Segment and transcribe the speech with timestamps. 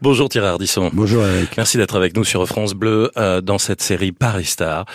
[0.00, 0.92] Bonjour Thierry Ardisson.
[0.92, 1.56] Bonjour Eric.
[1.56, 4.86] Merci d'être avec nous sur France Bleu euh, dans cette série Paris Star.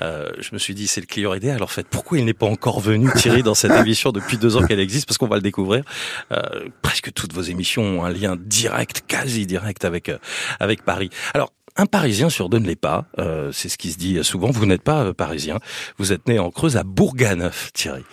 [0.00, 1.56] Euh, je me suis dit c'est le client idéal.
[1.56, 4.64] Alors fait, pourquoi il n'est pas encore venu Thierry dans cette émission depuis deux ans
[4.64, 5.06] qu'elle existe?
[5.08, 5.82] Parce qu'on va le découvrir.
[6.30, 10.18] Euh, presque toutes vos émissions ont un lien direct, quasi direct avec euh,
[10.60, 11.10] avec Paris.
[11.34, 13.06] Alors un Parisien sur deux ne l'est pas.
[13.18, 14.50] Euh, c'est ce qui se dit souvent.
[14.50, 15.58] Vous n'êtes pas euh, parisien.
[15.98, 18.04] Vous êtes né en Creuse à Bourganeuf, Thierry.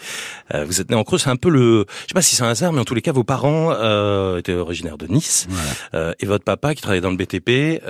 [0.53, 1.23] Euh, vous êtes né en Creuse.
[1.23, 1.85] C'est un peu le.
[2.03, 4.37] Je sais pas si c'est un hasard, mais en tous les cas, vos parents euh,
[4.37, 5.47] étaient originaires de Nice.
[5.49, 6.15] Voilà.
[6.19, 7.81] et votre papa, qui travaillait dans le BTP,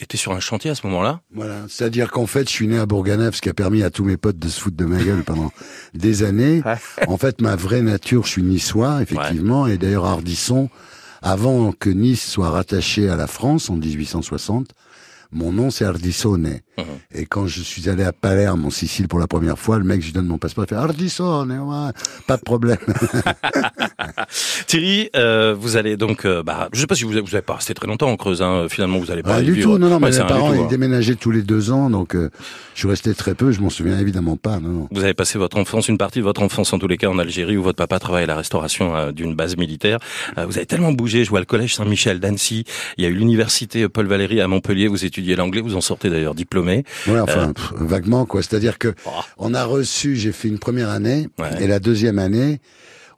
[0.00, 1.20] était sur un chantier à ce moment-là?
[1.34, 1.56] Voilà.
[1.68, 4.16] C'est-à-dire qu'en fait, je suis né à Bourganeuf, ce qui a permis à tous mes
[4.16, 5.52] potes de se foutre de ma gueule pendant
[5.94, 6.62] des années.
[7.06, 10.70] En fait, ma vraie nature, je suis niçois, effectivement, et d'ailleurs Ardisson,
[11.22, 14.70] avant que Nice soit rattaché à la France en 1860.
[15.32, 16.60] Mon nom, c'est Ardissone.
[16.76, 16.84] Mhm.
[17.14, 20.00] Et quand je suis allé à Palerme, en Sicile, pour la première fois, le mec,
[20.00, 21.92] je lui donne mon passeport, il fait Ardissone, ouais,
[22.26, 22.78] pas de problème.
[24.66, 27.54] Thierry, euh, vous allez donc, euh, bah, je sais pas si vous, vous avez pas
[27.54, 28.42] resté très longtemps en Creuse.
[28.42, 28.66] Hein.
[28.68, 29.72] Finalement, vous allez pas y du vivre.
[29.72, 32.30] tout, non, non, Ouais, mais mes parents, ils déménageaient tous les deux ans, donc euh,
[32.74, 34.88] je suis resté très peu, je m'en souviens évidemment pas, non, non.
[34.90, 37.18] Vous avez passé votre enfance, une partie de votre enfance en tous les cas en
[37.18, 39.98] Algérie où votre papa travaillait à la restauration euh, d'une base militaire.
[40.38, 42.64] Euh, vous avez tellement bougé, je vois le collège Saint-Michel d'Annecy,
[42.96, 46.10] il y a eu l'université Paul Valéry à Montpellier, vous étudiez l'anglais, vous en sortez
[46.10, 46.84] d'ailleurs diplômé.
[47.06, 48.42] Ouais, enfin, pff, vaguement, quoi.
[48.42, 49.10] C'est-à-dire que Oh.
[49.38, 51.62] on a reçu, j'ai fait une première année, Ouais.
[51.62, 52.60] et la deuxième année,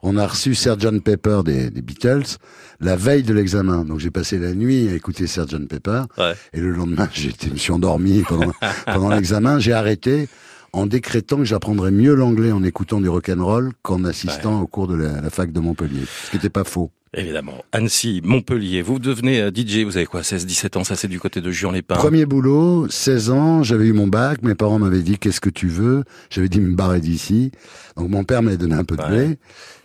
[0.01, 2.37] on a reçu Sgt Pepper des, des Beatles
[2.81, 3.85] la veille de l'examen.
[3.85, 6.33] Donc j'ai passé la nuit à écouter Sgt Pepper, Ouais.
[6.53, 8.51] et le lendemain, j'étais, je me suis endormi pendant,
[8.85, 9.59] pendant l'examen.
[9.59, 10.27] J'ai arrêté
[10.73, 14.95] en décrétant que j'apprendrais mieux l'anglais en écoutant du rock'n'roll qu'en assistant au cours de
[14.95, 16.03] la, la fac de Montpellier.
[16.25, 16.91] Ce qui n'était pas faux.
[17.15, 17.63] Évidemment.
[17.71, 21.19] Annecy, Montpellier, vous devenez euh, DJ, vous avez quoi, 16, 17 ans, ça c'est du
[21.19, 21.95] côté de Juan-les-Pins.
[21.95, 25.67] Premier boulot, 16 ans, j'avais eu mon bac, mes parents m'avaient dit qu'est-ce que tu
[25.67, 26.03] veux?
[26.31, 27.51] J'avais dit me barrer d'ici.
[27.97, 29.09] Donc mon père m'avait donné un peu de Ouais.
[29.09, 29.37] blé,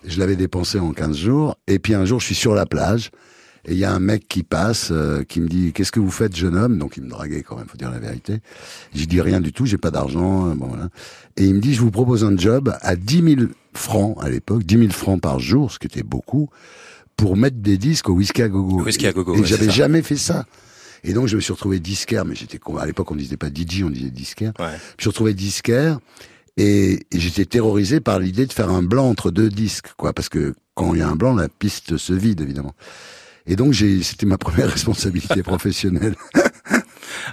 [0.07, 3.11] je l'avais dépensé en 15 jours, et puis un jour je suis sur la plage,
[3.67, 6.11] et il y a un mec qui passe, euh, qui me dit qu'est-ce que vous
[6.11, 6.79] faites jeune homme?
[6.79, 8.39] Donc il me draguait quand même, faut dire la vérité.
[8.95, 10.89] Je dis rien du tout, j'ai pas d'argent, euh, bon voilà.
[11.37, 14.63] Et il me dit je vous propose un job à 10 000 francs à l'époque,
[14.65, 16.49] 10 000 francs par jour, ce qui était beaucoup,
[17.19, 18.83] pour mettre des disques au whisky à gogo.
[18.83, 20.47] Whisky à gogo, Et ouais, j'avais jamais fait ça.
[21.05, 23.83] Et donc je me suis retrouvé disquaire, mais j'étais à l'époque on disait pas DJ,
[23.85, 24.53] on disait disquaire.
[24.59, 24.67] Ouais.
[24.69, 25.99] Je me suis retrouvé disquaire
[26.57, 30.29] et, et j'étais terrorisé par l'idée de faire un blanc entre deux disques, quoi, parce
[30.29, 32.75] que quand il y a un blanc, la piste se vide évidemment.
[33.47, 36.15] Et donc j'ai, c'était ma première responsabilité professionnelle.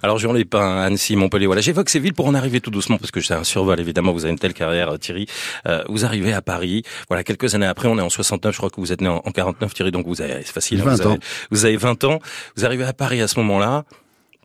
[0.04, 1.62] Alors Juan-les-Pins, Annecy, Montpellier, voilà.
[1.62, 4.12] J'évoque ces villes pour en arriver tout doucement parce que c'est un survol évidemment.
[4.14, 5.26] Vous avez une telle carrière, euh, Thierry.
[5.68, 6.84] Euh, vous arrivez à Paris.
[7.10, 8.54] Voilà, quelques années après, on est en 69.
[8.54, 9.92] Je crois que vous êtes né en, en 49, Thierry.
[9.92, 10.82] Donc vous avez, c'est facile.
[10.82, 11.18] hein, 20 vous, avez, ans.
[11.52, 12.20] vous avez 20 ans.
[12.56, 13.84] Vous arrivez à Paris à ce moment-là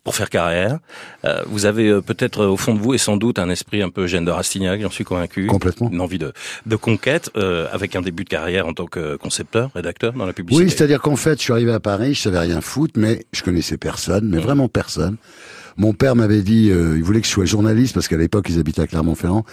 [0.05, 0.79] pour faire carrière.
[1.25, 3.83] Euh, vous avez euh, peut-être euh, au fond de vous et sans doute un esprit
[3.83, 5.47] un peu Jeanne de Rastignac, j'en suis convaincu.
[5.47, 5.91] Complètement.
[5.91, 6.33] Une envie de,
[6.67, 10.33] de conquête euh, avec un début de carrière en tant que concepteur, rédacteur dans la
[10.33, 10.65] publicité.
[10.65, 13.43] Oui, c'est-à-dire qu'en fait, je suis arrivé à Paris, je savais rien foutre, mais je
[13.43, 15.17] connaissais personne, mais vraiment personne.
[15.77, 18.59] Mon père m'avait dit, euh, il voulait que je sois journaliste parce qu'à l'époque ils
[18.59, 19.45] habitaient à Clermont-Ferrand.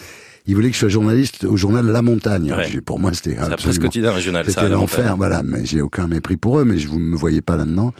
[0.49, 2.53] Il voulait que je sois journaliste au journal La Montagne.
[2.53, 2.79] Ouais.
[2.81, 4.45] Pour moi, c'était absolument quotidien régionale.
[4.45, 5.43] ça, C'était l'enfer, voilà.
[5.43, 7.93] Mais j'ai aucun mépris pour eux, mais je vous me voyais pas là-dedans.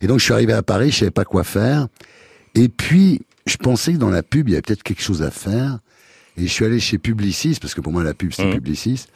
[0.00, 1.88] Et donc je suis arrivé à Paris, je savais pas quoi faire.
[2.54, 5.30] Et puis je pensais que dans la pub il y avait peut-être quelque chose à
[5.30, 5.78] faire.
[6.36, 8.54] Et je suis allé chez Publicis parce que pour moi la pub c'était Mhm.
[8.54, 9.06] Publicis.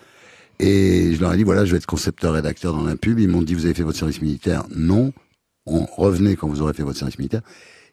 [0.58, 3.18] Et je leur ai dit voilà je vais être concepteur rédacteur dans la pub.
[3.18, 4.64] Ils m'ont dit vous avez fait votre service militaire?
[4.74, 5.12] Non.
[5.66, 7.42] On revenez quand vous aurez fait votre service militaire.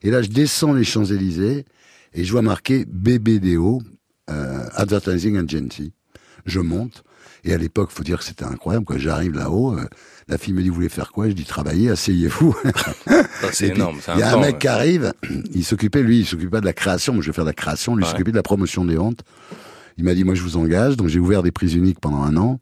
[0.02, 1.66] Et là je descends les Champs Élysées
[2.14, 3.82] et je vois marqué BBDO
[4.30, 5.92] euh, Advertising Agency.
[6.46, 7.04] Je monte.
[7.44, 8.86] Et à l'époque, faut dire que c'était incroyable.
[8.86, 8.98] Quoi.
[8.98, 9.84] J'arrive là-haut, euh,
[10.28, 11.28] la fille me dit, vous voulez faire quoi?
[11.30, 12.56] Je dis, travailler, asseyez-vous.
[13.52, 14.00] C'est énorme.
[14.16, 14.58] Il y a un mec ouais.
[14.60, 15.14] qui arrive,
[15.54, 17.54] il s'occupait, lui, il s'occupait pas de la création, moi je vais faire de la
[17.54, 18.12] création, lui il Ouais.
[18.12, 19.24] s'occupait de la promotion des ventes.
[19.98, 22.36] Il m'a dit, moi je vous engage, donc j'ai ouvert des prises uniques pendant un
[22.38, 22.60] an.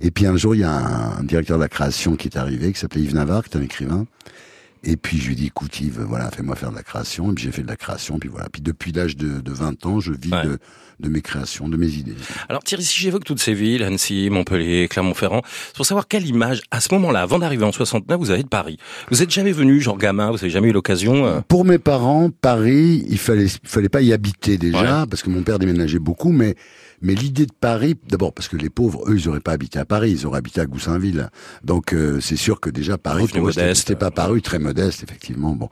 [0.00, 2.36] Et puis un jour, il y a un, un directeur de la création qui est
[2.38, 4.06] arrivé, qui s'appelait Yves Navarre, qui est un écrivain.
[4.82, 7.30] Et puis je lui dit, écoute Yves, voilà, fais-moi faire de la création.
[7.30, 8.48] Et puis j'ai fait de la création, puis voilà.
[8.50, 10.44] Puis depuis l'âge de, de 20 ans, je vis Ouais.
[10.44, 10.58] de,
[11.00, 12.14] de mes créations, de mes idées.
[12.48, 16.60] Alors Thierry, si j'évoque toutes ces villes, Annecy, Montpellier, Clermont-Ferrand, c'est pour savoir quelle image,
[16.70, 18.78] à ce moment-là, avant d'arriver en 69, vous avez de Paris.
[19.10, 22.30] Vous êtes jamais venu, genre gamin, vous avez jamais eu l'occasion euh, Pour mes parents,
[22.30, 26.32] Paris, il fallait, il fallait pas y habiter déjà, parce que mon père déménageait beaucoup,
[26.32, 26.54] mais,
[27.02, 29.84] mais l'idée de Paris, d'abord parce que les pauvres, eux, ils auraient pas habité à
[29.84, 31.30] Paris, ils auraient habité à Goussainville.
[31.64, 33.24] Donc, euh, c'est sûr que déjà Paris,
[33.74, 35.68] c'était- pas Paris, très modeste, effectivement, bon.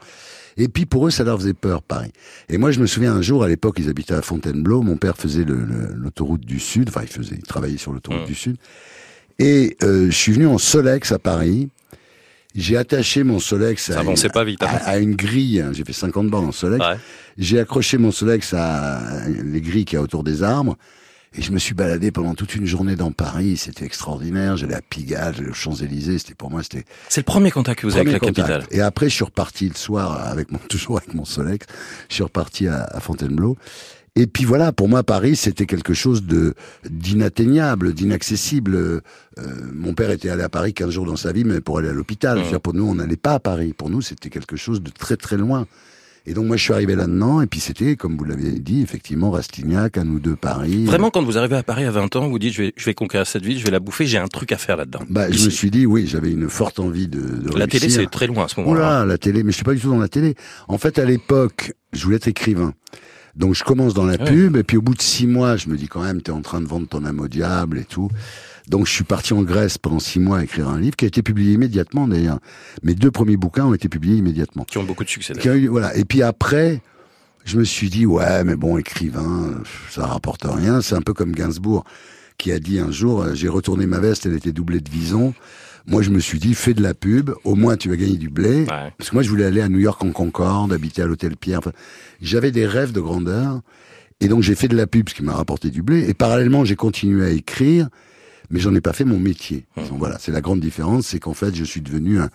[0.61, 2.11] Et puis pour eux, ça leur faisait peur, Paris.
[2.49, 4.83] Et moi, je me souviens un jour, à l'époque, ils habitaient à Fontainebleau.
[4.83, 6.89] Mon père faisait l'autoroute du Sud.
[6.89, 8.27] Enfin, il faisait, il travaillait sur l'autoroute Mm.
[8.27, 8.57] du Sud.
[9.39, 11.69] Et euh, je suis venu en Solex à Paris.
[12.57, 14.03] J'ai attaché mon Solex à,
[14.33, 14.61] pas vite.
[14.63, 14.81] hein.
[14.85, 15.65] à une grille.
[15.73, 16.85] J'ai fait 50 bornes en Solex.
[16.85, 16.97] Ouais.
[17.37, 20.77] J'ai accroché mon Solex à les grilles qu'il y a autour des arbres.
[21.35, 24.57] Et je me suis baladé pendant toute une journée dans Paris, c'était extraordinaire.
[24.57, 26.85] J'allais à Pigalle, j'allais aux Champs-Élysées, c'était pour moi, c'était.
[27.09, 28.67] C'est le premier contact que vous avez avec la capitale.
[28.71, 31.67] Et après, je suis reparti le soir avec mon, toujours avec mon Solex.
[32.09, 33.57] Je suis reparti à, à Fontainebleau.
[34.19, 36.55] Et puis voilà, pour moi, Paris, c'était quelque chose de
[36.91, 38.75] d'inatteignable, d'inaccessible.
[38.75, 39.01] Euh,
[39.73, 41.93] mon père était allé à Paris 15 jours dans sa vie, mais pour aller à
[41.93, 42.39] l'hôpital.
[42.39, 42.59] Mmh.
[42.59, 43.75] Pour nous, on n'allait pas à Paris.
[43.75, 45.69] Pour nous, c'était quelque chose de très très loin.
[46.29, 49.31] Et donc moi je suis arrivé là-dedans, et puis c'était, comme vous l'avez dit, effectivement
[49.31, 50.85] Rastignac, à nous deux Paris.
[50.85, 52.93] Vraiment, quand vous arrivez à Paris à 20 ans, vous dites je vais, je vais
[52.93, 55.01] conquérir cette ville, je vais la bouffer, j'ai un truc à faire là-dedans.
[55.09, 58.11] Bah, je me suis dit oui, j'avais une forte envie de, de La télé c'est
[58.11, 58.79] très loin à ce moment-là.
[58.79, 60.35] Voilà, la télé, mais je suis pas du tout dans la télé.
[60.69, 62.75] En fait, à l'époque, je voulais être écrivain.
[63.35, 65.77] Donc je commence dans la pub, et puis au bout de six mois, je me
[65.77, 68.11] dis quand même, t'es en train de vendre ton âme au diable et tout.
[68.69, 71.09] Donc je suis parti en Grèce pendant six mois à écrire un livre qui a
[71.09, 72.39] été publié immédiatement d'ailleurs.
[72.83, 74.65] Mes deux premiers bouquins ont été publiés immédiatement.
[74.65, 75.35] Qui ont beaucoup de succès.
[75.45, 75.97] Eu, voilà.
[75.97, 76.83] Et puis après,
[77.45, 80.81] je me suis dit ouais, mais bon, écrivain, ça rapporte rien.
[80.81, 81.85] C'est un peu comme Gainsbourg
[82.37, 85.35] qui a dit un jour, j'ai retourné ma veste, elle était doublée de vison.
[85.87, 88.29] Moi, je me suis dit, fais de la pub, au moins tu vas gagner du
[88.29, 88.61] blé.
[88.61, 88.93] Ouais.
[88.99, 91.61] Parce que moi, je voulais aller à New York en Concorde, habiter à l'hôtel Pierre.
[91.61, 91.73] Enfin,
[92.21, 93.63] j'avais des rêves de grandeur.
[94.21, 96.07] Et donc, j'ai fait de la pub, ce qui m'a rapporté du blé.
[96.09, 97.89] Et parallèlement, j'ai continué à écrire,
[98.51, 99.67] mais j'en ai pas fait mon métier.
[99.77, 99.89] Mmh.
[99.89, 102.31] Donc, voilà, c'est la grande différence, c'est qu'en fait, je suis devenu un,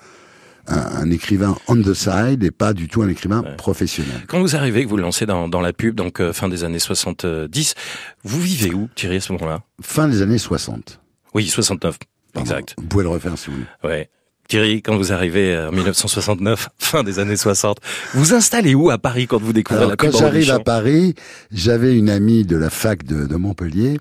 [0.68, 3.56] un, un, écrivain on the side et pas du tout un écrivain ouais.
[3.56, 4.24] professionnel.
[4.28, 6.80] Quand vous arrivez, que vous lancez dans, dans la pub, donc euh, fin des années
[6.80, 7.76] 70,
[8.24, 9.62] vous vivez où, Thierry, à ce moment-là?
[9.82, 11.00] Fin des années 60.
[11.34, 11.98] Oui, 69.
[12.36, 12.76] Exact.
[12.78, 13.68] Vous pouvez le refaire si vous voulez.
[13.84, 14.10] Ouais.
[14.48, 17.78] Thierry, quand vous arrivez en 1969, fin des années 60,
[18.14, 21.16] vous installez où à Paris quand vous découvrez Alors, la Quand pub j'arrive à Paris,
[21.52, 24.00] j'avais une amie de la fac de, de Montpellier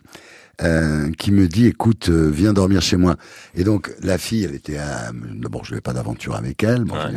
[0.63, 3.17] euh, qui me dit écoute euh, viens dormir chez moi
[3.55, 5.11] et donc la fille elle était à...
[5.13, 7.13] d'abord je n'avais pas d'aventure avec elle bon, ouais.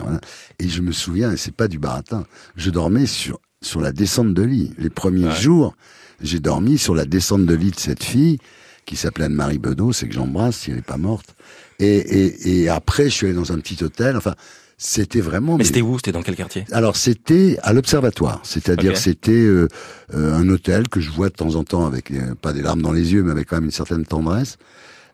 [0.59, 2.25] et je me souviens et c'est pas du baratin
[2.55, 5.35] je dormais sur sur la descente de lit les premiers ouais.
[5.35, 5.75] jours
[6.21, 8.39] j'ai dormi sur la descente de lit de cette fille
[8.85, 11.35] qui s'appelait Anne-Marie Bedeau, c'est que j'embrasse si elle n'est pas morte.
[11.79, 14.15] Et, et, et après, je suis allé dans un petit hôtel.
[14.15, 14.35] Enfin,
[14.77, 15.57] c'était vraiment.
[15.57, 15.97] Mais, c'était où?
[15.97, 16.65] C'était dans quel quartier?
[16.71, 18.99] Alors c'était à l'Observatoire, c'est-à-dire okay.
[18.99, 19.67] c'était euh,
[20.13, 22.81] euh, un hôtel que je vois de temps en temps avec euh, pas des larmes
[22.81, 24.57] dans les yeux, mais avec quand même une certaine tendresse.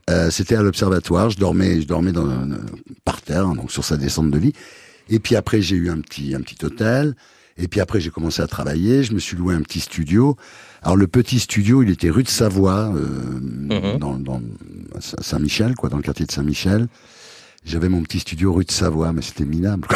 [0.09, 1.29] Euh, c'était à l'Observatoire.
[1.29, 2.49] Je dormais, je dormais dans un,
[3.05, 4.53] par terre, hein, donc sur sa descente de lit.
[5.09, 7.15] Et puis après, j'ai eu un petit un petit hôtel.
[7.57, 9.03] Et puis après, j'ai commencé à travailler.
[9.03, 10.37] Je me suis loué un petit studio.
[10.81, 13.99] Alors le petit studio, il était rue de Savoie, euh, mm -hmm.
[13.99, 14.41] dans, dans
[14.99, 16.87] Saint-Michel, quoi, dans le quartier de Saint-Michel.
[17.63, 19.87] J'avais mon petit studio rue de Savoie, mais c'était minable.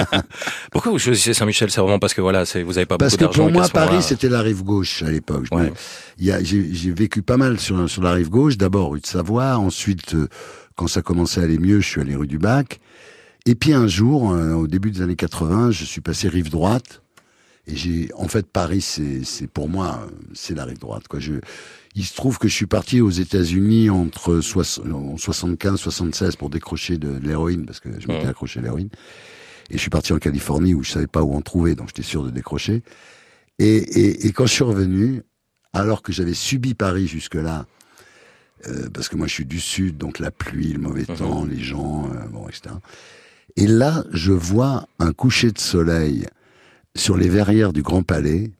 [0.70, 1.68] Pourquoi vous choisissez Saint-Michel?
[1.70, 3.52] C'est vraiment parce que voilà, vous avez pas parce beaucoup d'argent.
[3.52, 5.46] Parce que pour moi, Paris, c'était la rive gauche à l'époque.
[5.50, 5.72] Ouais.
[6.18, 8.56] J'ai vécu pas mal sur, sur la rive gauche.
[8.56, 10.28] D'abord rue de Savoie, ensuite, euh,
[10.76, 12.78] quand ça commençait à aller mieux, je suis allé rue du Bac.
[13.44, 17.02] Et puis un jour, euh, au début des années 80, je suis passé rive droite.
[17.66, 21.08] Et j'ai, en fait, Paris, c'est, pour moi, c'est la rive droite.
[21.08, 21.18] Quoi.
[21.18, 21.32] Je,
[21.94, 27.18] il se trouve que je suis parti aux États-Unis entre 75, 76 pour décrocher de,
[27.18, 28.88] de l'héroïne parce que je m'étais accroché à l'héroïne.
[29.70, 32.02] Et je suis parti en Californie où je savais pas où en trouver, donc j'étais
[32.02, 32.82] sûr de décrocher.
[33.58, 35.22] Et, et, et, quand je suis revenu,
[35.72, 37.66] alors que j'avais subi Paris jusque-là,
[38.66, 41.16] euh, parce que moi je suis du sud, donc la pluie, le mauvais mmh.
[41.16, 42.74] temps, les gens, euh, bon, etc.
[43.56, 46.26] Et là, je vois un coucher de soleil
[46.96, 48.50] sur les verrières du Grand Palais,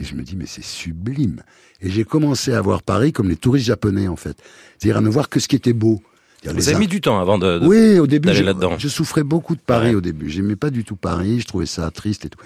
[0.00, 1.42] et je me dis, mais c'est sublime.
[1.80, 4.36] Et j'ai commencé à voir Paris comme les touristes japonais, en fait.
[4.78, 6.02] C'est-à-dire à ne voir que ce qui était beau.
[6.44, 8.44] Vous avez mis du temps avant de, de Oui, au début, je,
[8.78, 9.94] je, souffrais beaucoup de Paris ouais.
[9.94, 10.28] au début.
[10.28, 12.40] J'aimais pas du tout Paris, je trouvais ça triste et tout.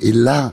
[0.00, 0.52] Et là,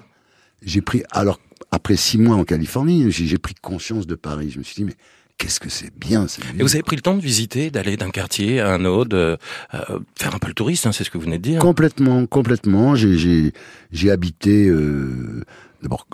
[0.62, 1.40] j'ai pris, alors,
[1.72, 4.52] après six mois en Californie, j'ai pris conscience de Paris.
[4.52, 4.96] Je me suis dit, mais
[5.38, 8.62] qu'est-ce que c'est bien, Et vous avez pris le temps de visiter, d'aller d'un quartier
[8.62, 9.38] à un autre, de,
[9.74, 11.60] euh, faire un peu le touriste, hein, c'est ce que vous venez de dire.
[11.60, 12.96] Complètement, complètement.
[12.96, 13.52] J'ai
[14.10, 15.44] habité euh,
[15.86, 16.08] d'abord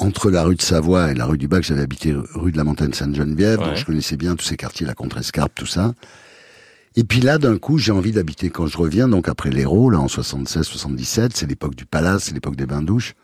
[0.00, 1.62] entre la rue de Savoie et la rue du Bac.
[1.62, 3.66] J'avais habité rue de la Montagne Sainte-Geneviève, ouais.
[3.66, 5.94] donc je connaissais bien tous ces quartiers, la Contrescarpe, tout ça.
[6.96, 9.98] Et puis là, d'un coup, j'ai envie d'habiter quand je reviens, donc après l'Hérault, là
[9.98, 13.14] en 76-77, c'est l'époque du Palace, c'est l'époque des bains douches.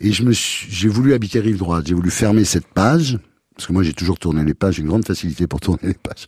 [0.00, 3.18] Et je me j'ai voulu habiter rive droite, j'ai voulu fermer cette page
[3.56, 5.94] parce que moi j'ai toujours tourné les pages, j'ai une grande facilité pour tourner les
[5.94, 6.26] pages.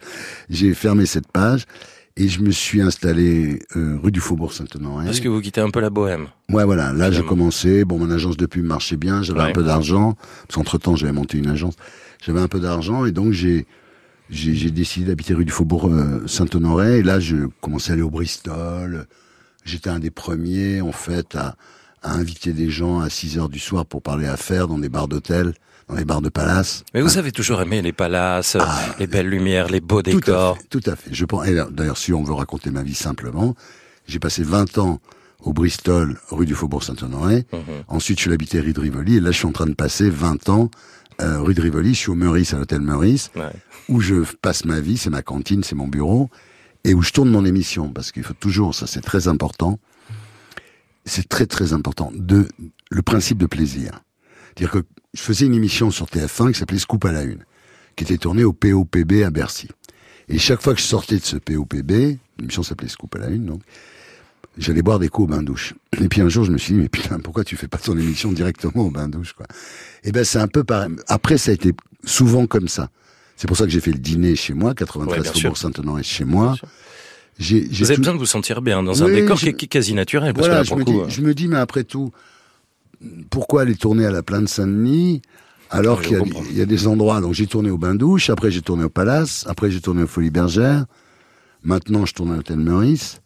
[0.50, 1.64] J'ai fermé cette page
[2.16, 5.06] et je me suis installé euh, rue du Faubourg Saint-Honoré.
[5.06, 6.26] Parce que vous quittez un peu la bohème.
[6.50, 6.92] Ouais, voilà.
[6.92, 7.84] Là, j'ai commencé.
[7.84, 9.22] Bon, mon agence de pub marchait bien.
[9.22, 9.50] J'avais ouais.
[9.50, 10.16] un peu d'argent.
[10.46, 11.74] Parce qu'entre temps, j'avais monté une agence.
[12.24, 13.66] J'avais un peu d'argent et donc j'ai
[14.28, 16.98] j'ai décidé d'habiter rue du Faubourg euh, Saint-Honoré.
[16.98, 19.06] Et là, je commençais à aller au Bristol.
[19.64, 21.56] J'étais un des premiers, en fait, à,
[22.02, 25.08] à inviter des gens à 6 heures du soir pour parler affaires dans des bars
[25.08, 25.52] d'hôtel
[25.90, 26.84] dans les bars de palace.
[26.94, 27.18] Mais vous ah.
[27.18, 30.52] avez toujours aimé les palaces, ah, les belles lumières, les beaux tout décors.
[30.52, 31.12] À fait, tout à fait.
[31.12, 31.46] Je pense.
[31.46, 33.54] D'ailleurs, si on veut raconter ma vie simplement,
[34.06, 35.00] j'ai passé 20 ans
[35.42, 37.46] au Bristol, rue du Faubourg Saint-Honoré.
[37.52, 37.58] -hmm.
[37.88, 40.10] Ensuite, je suis habité rue de Rivoli, et là, je suis en train de passer
[40.10, 40.70] 20 ans
[41.22, 43.52] euh, rue de Rivoli, je suis au Meurice, à l'hôtel Meurice, Ouais.
[43.88, 46.30] où je passe ma vie, c'est ma cantine, c'est mon bureau,
[46.84, 49.78] et où je tourne mon émission, parce qu'il faut toujours, ça c'est très important,
[51.04, 52.48] c'est très très important, de
[52.90, 54.00] le principe de plaisir.
[54.48, 54.82] C'est-à-dire que
[55.14, 57.44] je faisais une émission sur TF1 qui s'appelait Scoop à la Une,
[57.96, 59.68] qui était tournée au POPB à Bercy.
[60.28, 63.46] Et chaque fois que je sortais de ce POPB, l'émission s'appelait Scoop à la Une,
[63.46, 63.62] donc,
[64.58, 65.74] j'allais boire des coups au bain-douche.
[66.00, 67.96] Et puis un jour, je me suis dit, mais putain, pourquoi tu fais pas ton
[67.98, 69.46] émission directement au bain-douche, quoi?
[70.04, 70.90] Et ben, c'est un peu pareil.
[71.08, 71.72] Après, ça a été
[72.04, 72.90] souvent comme ça.
[73.36, 75.68] C'est pour ça que j'ai fait le dîner chez moi, 93 Ouais, bien Faubourg sûr.
[75.70, 76.56] Saint-Honoré chez moi.
[77.38, 79.48] J'ai, j'ai Vous avez tout- besoin de vous sentir bien dans un décor je- qui
[79.48, 80.34] est est quasi naturel.
[80.34, 82.12] Parce voilà, que je là, pour dis, coup, euh, je me dis, mais après tout,
[83.30, 85.22] pourquoi aller tourner à la plaine Saint-Denis
[85.70, 87.20] alors Oui, qu'il y, a- y des endroits.
[87.20, 90.30] Donc j'ai tourné au bain-douche, après j'ai tourné au Palace, après j'ai tourné au Folie
[90.30, 90.84] Bergère,
[91.62, 93.20] maintenant je tourne à l'hôtel Meurice,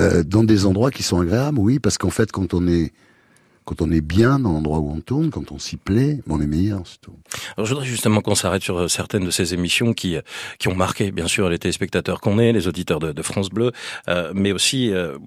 [0.00, 2.92] euh, dans des endroits qui sont agréables, oui, parce qu'en fait quand on est
[3.66, 6.46] quand on est bien dans l'endroit où on tourne, quand on s'y plaît, on est
[6.46, 7.16] meilleur, c'est tout.
[7.56, 10.20] Alors, je voudrais justement qu'on s'arrête sur euh, certaines de ces émissions qui euh,
[10.60, 13.72] qui ont marqué, bien sûr, les téléspectateurs qu'on est, les auditeurs de, de France Bleu,
[14.08, 15.18] euh, mais aussi euh,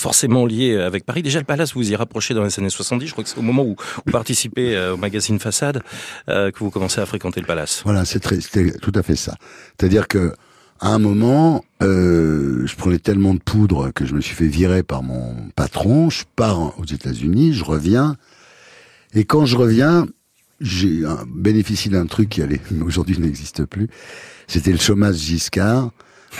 [0.00, 1.22] forcément lié avec Paris.
[1.22, 3.06] Déjà, le Palace, vous y rapprochez dans les années 70.
[3.06, 3.76] Je crois que c'est au moment où
[4.06, 5.82] vous participez euh, au magazine Façade
[6.28, 7.82] euh, que vous commencez à fréquenter le Palace.
[7.84, 9.36] Voilà, c'est tout à fait ça.
[9.78, 10.34] C'est-à-dire que
[10.80, 14.84] à un moment, euh, je prenais tellement de poudre que je me suis fait virer
[14.84, 16.08] par mon patron.
[16.08, 18.16] Je pars aux États-Unis, je reviens,
[19.12, 20.06] et quand je reviens,
[20.60, 22.42] j'ai bénéficié d'un truc qui
[22.84, 23.88] aujourd'hui n'existe plus.
[24.46, 25.90] C'était le chômage Giscard.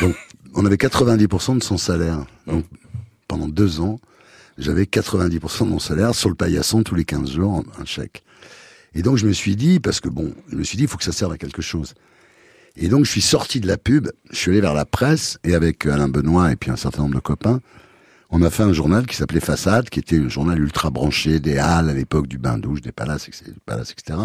[0.00, 0.14] Donc,
[0.54, 2.24] on avait 90% de son salaire.
[2.46, 2.64] Donc,
[3.28, 4.00] pendant deux ans,
[4.56, 8.24] j'avais 90% de mon salaire sur le paillasson tous les 15 jours, un chèque.
[8.94, 10.98] Et donc je me suis dit, parce que bon, je me suis dit, il faut
[10.98, 11.94] que ça serve à quelque chose.
[12.76, 15.54] Et donc je suis sorti de la pub, je suis allé vers la presse, et
[15.54, 17.60] avec Alain Benoît et puis un certain nombre de copains,
[18.30, 21.56] on a fait un journal qui s'appelait Façade, qui était un journal ultra branché des
[21.56, 24.18] halles à l'époque du bain-douche, des palaces, etc..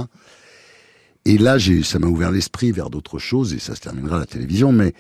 [1.26, 4.26] Et là, ça m'a ouvert l'esprit vers d'autres choses, et ça se terminera à la
[4.26, 4.94] télévision, mais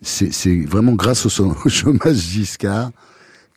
[0.00, 2.92] c'est, vraiment grâce au, au chômage Giscard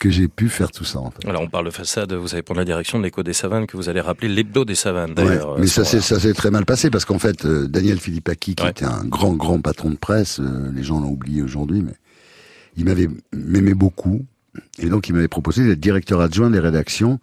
[0.01, 1.27] que j'ai pu faire tout ça, en fait.
[1.27, 3.77] Alors, on parle de Façade, vous allez prendre la direction de l'écho des savanes que
[3.77, 5.57] vous allez rappeler l'hebdo des savanes, Ouais, d'ailleurs.
[5.59, 6.19] mais euh, ça s'est soir-là.
[6.21, 8.71] ça s'est très mal passé parce qu'en fait euh, Daniel Philippaki qui Ouais.
[8.71, 11.93] était un grand grand patron de presse, euh, les gens l'ont oublié aujourd'hui, mais
[12.77, 14.25] il m'avait m'aimait beaucoup
[14.79, 17.19] et donc il m'avait proposé d'être directeur adjoint des rédactions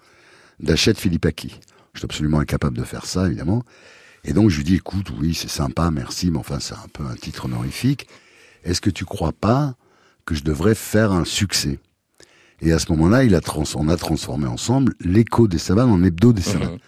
[0.61, 1.59] d'Hachette Philippaki.
[1.95, 3.65] Je suis absolument incapable de faire ça évidemment.
[4.25, 7.03] Et donc je lui dis écoute oui c'est sympa merci mais enfin c'est un peu
[7.05, 8.07] un titre honorifique.
[8.63, 9.75] Est-ce que tu crois pas
[10.27, 11.81] que je devrais faire un succès?
[12.61, 16.03] Et à ce moment-là il a trans on a transformé ensemble l'écho des savanes en
[16.03, 16.73] hebdo des savanes.
[16.73, 16.79] Mhm.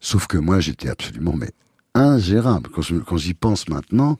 [0.00, 1.50] Sauf que moi, j'étais absolument mais
[1.94, 2.70] ingérable.
[2.70, 4.18] Quand quand j'y pense maintenant,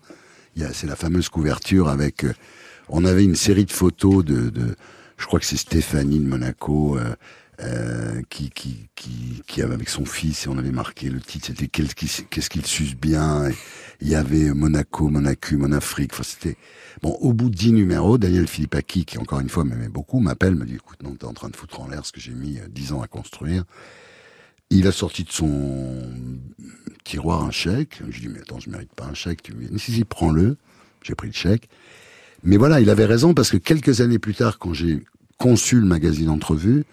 [0.73, 2.25] c'est la fameuse couverture avec.
[2.25, 2.33] euh,
[2.89, 4.77] on avait une série de photos de, de
[5.19, 7.15] je crois que c'est Stéphanie de Monaco euh,
[7.61, 11.47] euh, qui, qui qui qui avait avec son fils et on avait marqué le titre.
[11.47, 13.51] C'était qu'est-ce qu'il suce bien.
[14.01, 16.13] Il y avait Monaco, Monacu, Monafrique.
[16.13, 16.57] Enfin, c'était
[17.03, 17.13] bon.
[17.21, 20.67] Au bout de dix numéros, Daniel Philippaki, qui encore une fois m'aimait beaucoup, m'appelle, me
[20.67, 22.69] dit écoute, non, t'es en train de foutre en l'air ce que j'ai mis euh,
[22.69, 23.65] dix ans à construire.
[24.69, 26.13] Il a sorti de son
[27.05, 28.01] tiroir un chèque.
[28.01, 29.43] Je lui dis, mais attends, je mérite pas un chèque.
[29.43, 30.57] Tu me dis, si, si, prends-le.
[31.03, 31.69] J'ai pris le chèque.
[32.43, 35.05] Mais voilà, il avait raison parce que quelques années plus tard, quand j'ai
[35.39, 36.85] conçu le magazine Entrevue,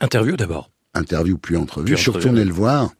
[0.00, 0.70] Interview d'abord.
[0.94, 2.90] interview puis entrevue, Puis je suis retourné le voir.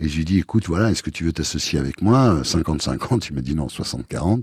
[0.00, 2.40] Et je lui ai dit, écoute, voilà, est-ce que tu veux t'associer avec moi?
[2.42, 4.42] 50-50, il m'a dit non, 60-40.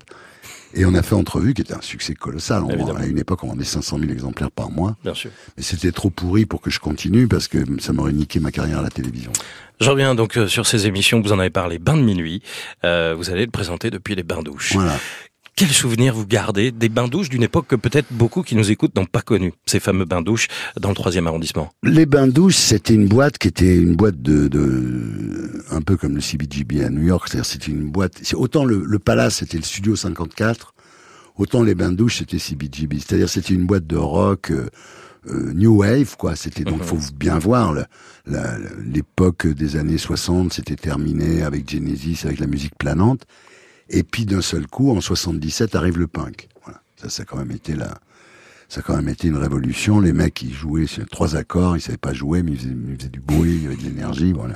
[0.73, 2.63] Et on a fait entrevue qui était un succès colossal.
[2.63, 4.95] On- à une époque, on vendait 500 000 exemplaires par mois.
[5.03, 5.29] Bien sûr.
[5.57, 8.79] Mais c'était trop pourri pour que je continue parce que ça m'aurait niqué ma carrière
[8.79, 9.31] à la télévision.
[9.81, 12.41] Je reviens donc euh, sur ces émissions, vous en avez parlé, Bain de minuit.
[12.85, 14.71] Euh, vous allez le présenter depuis les bains douches.
[14.73, 14.95] Voilà.
[15.55, 18.95] Quel souvenir vous gardez des bains douches d'une époque que peut-être beaucoup qui nous écoutent
[18.95, 20.47] n'ont pas connu, ces fameux bains douches
[20.79, 21.71] dans le troisième arrondissement?
[21.83, 26.15] Les bains douches, c'était une boîte qui était une boîte de, de un peu comme
[26.15, 27.27] le CBGB à New York.
[27.27, 28.21] C'est-à-dire, c'était une boîte.
[28.33, 30.73] Autant le, le Palace, c'était le Studio 54,
[31.37, 32.97] autant les bains douches, c'était CBGB.
[32.99, 34.67] C'est-à-dire, c'était une boîte de rock euh,
[35.29, 36.35] euh, new wave, quoi.
[36.35, 36.85] C'était donc, Mhm.
[36.87, 37.75] faut bien voir
[38.83, 43.25] l'époque des années 60, c'était terminé avec Genesis, avec la musique planante.
[43.91, 46.47] Et puis d'un seul coup, en 77, arrive le punk.
[46.63, 46.81] Voilà.
[46.99, 47.99] Ça, ça a quand même été la,
[48.69, 49.99] ça a quand même été une révolution.
[49.99, 52.97] Les mecs, ils jouaient sur trois accords, ils savaient pas jouer, mais ils faisaient, ils
[52.97, 54.55] faisaient du bruit, il y avait de l'énergie, voilà.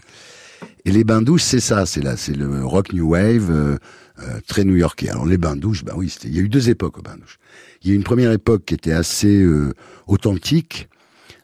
[0.85, 3.77] Et les bains douches, c'est ça, c'est là, c'est le rock new wave, euh,
[4.19, 5.09] euh, très new-yorkais.
[5.09, 7.39] Alors les bains douches, bah oui, il y a eu deux époques aux bains douches.
[7.81, 9.73] Il y a eu une première époque qui était assez euh,
[10.07, 10.87] authentique,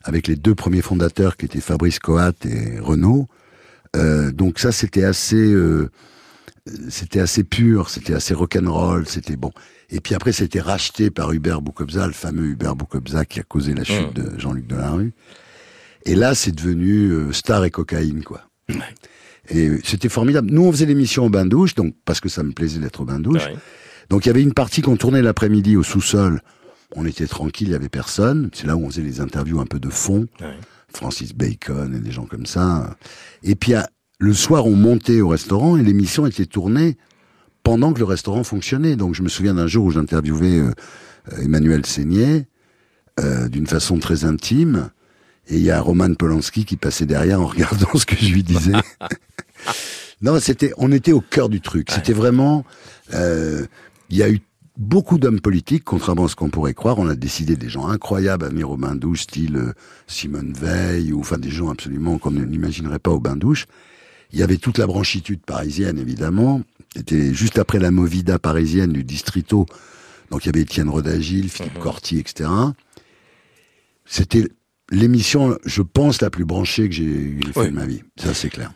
[0.04, 3.28] avec les deux premiers fondateurs qui étaient Fabrice Coat et Renaud.
[3.96, 5.90] Euh, donc ça, c'était assez, euh,
[6.90, 9.52] c'était assez pur, c'était assez rock'n'roll, c'était bon.
[9.90, 13.74] Et puis après, c'était racheté par Hubert Boukobza, le fameux Hubert Boukobza qui a causé
[13.74, 14.22] la chute Mm.
[14.22, 15.14] de Jean-Luc Delarue.
[16.06, 18.42] Et là, c'est devenu euh, star et cocaïne, quoi.
[19.50, 20.50] Et c'était formidable.
[20.52, 23.46] Nous, on faisait l'émission au bain-douche, donc parce que ça me plaisait d'être au bain-douche.
[23.46, 23.56] Ouais.
[24.10, 26.42] Donc il y avait une partie qu'on tournait l'après-midi au sous-sol.
[26.96, 28.50] On était tranquille, il y avait personne.
[28.54, 30.28] C'est là où on faisait les interviews un peu de fond.
[30.42, 30.58] Ouais.
[30.94, 32.96] Francis Bacon et des gens comme ça.
[33.44, 33.90] Et puis à-
[34.22, 36.96] le soir, on montait au restaurant et l'émission était tournée
[37.64, 38.96] pendant que le restaurant fonctionnait.
[38.96, 40.72] Donc je me souviens d'un jour où j'interviewais euh,
[41.42, 42.46] Emmanuel Seigné
[43.20, 44.92] euh, d'une façon très intime.
[45.48, 48.44] Et il y a Roman Polanski qui passait derrière en regardant ce que je lui
[48.44, 48.74] disais.
[50.22, 51.90] non, c'était, on était au cœur du truc.
[51.90, 52.64] C'était vraiment,
[53.16, 53.66] euh,
[54.12, 54.42] il y a eu
[54.78, 57.00] beaucoup d'hommes politiques, contrairement à ce qu'on pourrait croire.
[57.00, 59.74] On a décidé des gens incroyables à venir au bain douche, style euh,
[60.06, 63.66] Simone Veil, ou enfin des gens absolument qu'on n'imaginerait pas au bain douche.
[64.34, 66.62] Il y avait toute la branchitude parisienne, évidemment.
[66.96, 69.66] C'était juste après la movida parisienne du distrito.
[70.30, 72.50] Donc il y avait Étienne Rodagil, Philippe Corti, etc.
[74.06, 74.48] C'était
[74.92, 77.68] l'émission, je pense, la plus branchée que j'ai j'ai fait Oui.
[77.68, 78.04] de ma vie.
[78.18, 78.72] Ça, c'est clair.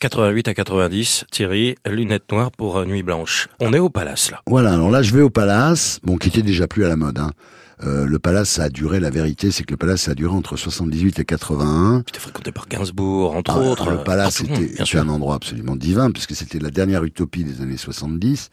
[0.00, 3.48] 88 à 90, Thierry, lunettes noires pour Nuit Blanche.
[3.60, 4.42] On est au Palace, là.
[4.48, 7.18] Voilà, alors là, je vais au Palace, bon, qui était déjà plus à la mode.
[7.18, 7.30] Hein.
[7.84, 10.32] Euh, le Palace, ça a duré, la vérité, c'est que le Palace, ça a duré
[10.34, 12.04] entre 78 et 81.
[12.06, 13.90] C'était fréquenté par Gainsbourg, entre Ah, autres.
[13.90, 17.76] le Palace, monde, c'était un endroit absolument divin, puisque c'était la dernière utopie des années
[17.76, 18.50] 70.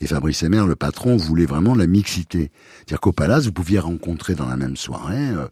[0.00, 2.50] Et Fabrice Emmer, le patron, voulait vraiment la mixité.
[2.78, 5.46] C'est-à-dire qu'au Palace, vous pouviez rencontrer dans la même soirée euh,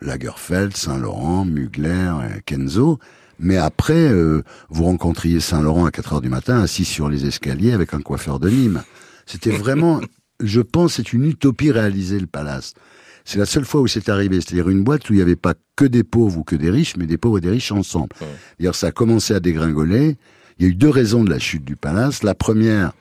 [0.00, 2.12] Lagerfeld, Saint-Laurent, Mugler,
[2.44, 2.98] Kenzo.
[3.38, 7.72] Mais après, euh, vous rencontriez Saint-Laurent à 4 heures du matin, assis sur les escaliers
[7.72, 8.82] avec un coiffeur de Nîmes.
[9.26, 10.00] C'était vraiment,
[10.40, 12.74] je pense, c'est une utopie réalisée, le Palace.
[13.24, 14.40] C'est la seule fois où c'est arrivé.
[14.40, 16.96] C'est-à-dire une boîte où il n'y avait pas que des pauvres ou que des riches,
[16.96, 18.10] mais des pauvres et des riches ensemble.
[18.20, 18.26] Ouais.
[18.58, 20.18] D'ailleurs, ça a commencé à dégringoler.
[20.58, 22.22] Il y a eu deux raisons de la chute du Palace.
[22.22, 22.92] La première,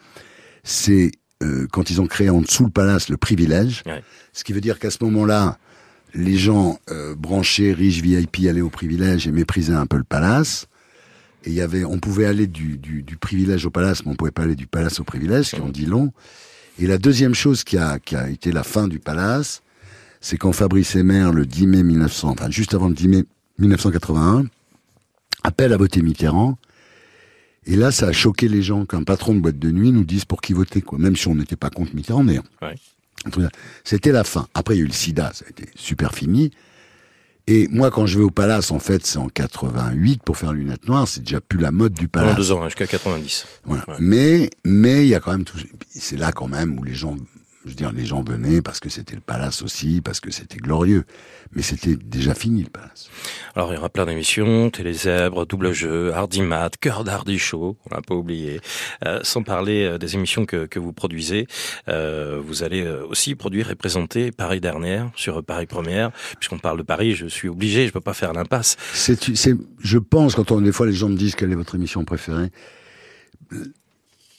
[0.63, 1.11] c'est
[1.43, 3.83] euh, quand ils ont créé en dessous le Palace le privilège.
[3.85, 4.01] Ouais.
[4.31, 5.57] Ce qui veut dire qu'à ce moment-là,
[6.13, 10.67] les gens euh, branchés, riches, VIP allaient au privilège et méprisaient un peu le Palace.
[11.43, 14.15] Et il y avait, on pouvait aller du, du, du privilège au Palace, mais on
[14.15, 16.13] pouvait pas aller du Palace au privilège, ce qui en dit long.
[16.79, 19.61] Et la deuxième chose qui a, qui a été la fin du Palace,
[20.21, 23.23] c'est quand Fabrice Emmer, le 10 mai 1900, enfin juste avant le 10 mai
[23.59, 24.45] 1981,
[25.43, 26.57] appelle à voter Mitterrand.
[27.65, 30.25] Et là, ça a choqué les gens qu'un patron de boîte de nuit nous dise
[30.25, 30.99] pour qui voter, quoi.
[30.99, 32.25] Même si on n'était pas contre Mitterrand.
[32.27, 32.75] Ouais.
[33.83, 34.47] C'était la fin.
[34.53, 36.51] Après, il y a eu le sida, ça a été super fini.
[37.47, 40.87] Et moi, quand je vais au Palace, en fait, c'est en 88 pour faire lunettes
[40.87, 41.07] noires.
[41.07, 42.37] C'est déjà plus la mode du Pendant Palace.
[42.37, 43.45] deux ans, hein, jusqu'à 90.
[43.65, 43.83] Voilà.
[43.89, 43.95] Ouais.
[43.99, 45.57] Mais, mais il y a quand même tout.
[45.89, 47.17] C'est là quand même où les gens,
[47.63, 50.57] je veux dire, les gens venaient parce que c'était le Palace aussi, parce que c'était
[50.57, 51.05] glorieux.
[51.53, 53.09] Mais c'était déjà fini le Palace.
[53.55, 58.01] Alors, il y aura plein d'émissions, Télézèbre, Double Jeu, Hardimat, Cœur d'Hardy Show, on l'a
[58.01, 58.59] pas oublié.
[59.05, 61.47] Euh, sans parler euh, des émissions que, que vous produisez,
[61.87, 66.11] euh, vous allez euh, aussi produire et présenter Paris Dernière sur Paris Première.
[66.39, 68.75] Puisqu'on parle de Paris, je suis obligé, je peux pas faire l'impasse.
[68.93, 69.29] C'est,
[69.79, 72.49] je pense, quand on, des fois les gens me disent quelle est votre émission préférée.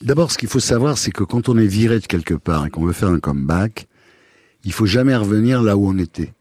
[0.05, 2.71] D'abord, ce qu'il faut savoir, c'est que quand on est viré de quelque part et
[2.71, 3.89] qu'on veut faire un comeback,
[4.65, 6.33] il faut jamais revenir là où on était.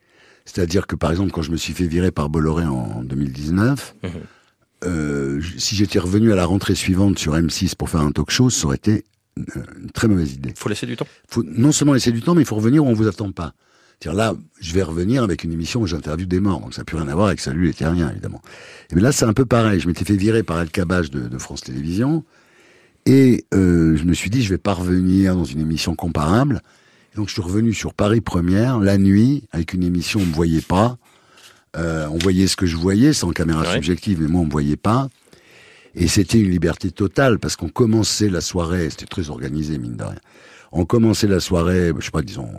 [0.46, 4.10] C'est-à-dire que, par exemple, quand je me suis fait virer par Bolloré en 2019, Mhm.
[4.86, 8.50] euh, si j'étais revenu à la rentrée suivante sur M6 pour faire un talk show,
[8.50, 9.06] ça aurait été
[9.38, 9.46] une,
[9.82, 10.54] une très mauvaise idée.
[10.58, 11.08] Faut laisser du temps.
[11.30, 13.54] faut non seulement laisser du temps, mais il faut revenir où on vous attend pas.
[14.00, 16.86] C'est-à-dire là, je vais revenir avec une émission où j'interviewe des morts, donc ça n'a
[16.86, 18.42] plus rien à voir avec Salut les Terriens, évidemment.
[18.92, 19.80] Et bien là, c'est un peu pareil.
[19.80, 22.26] Je m'étais fait virer par El Kabach de, de France Télévisions,
[23.06, 26.62] et euh, je me suis dit, je vais pas revenir dans une émission comparable.
[27.14, 30.26] Et donc je suis revenu sur Paris Première, la nuit, avec une émission où on
[30.28, 30.98] me voyait pas.
[31.76, 33.74] Euh, on voyait ce que je voyais, sans caméra Ouais.
[33.74, 35.10] subjective, mais moi on me voyait pas.
[35.96, 40.04] Et c'était une liberté totale, parce qu'on commençait la soirée, c'était très organisé, mine de
[40.04, 40.20] rien.
[40.72, 42.50] On commençait la soirée, je sais pas, disons,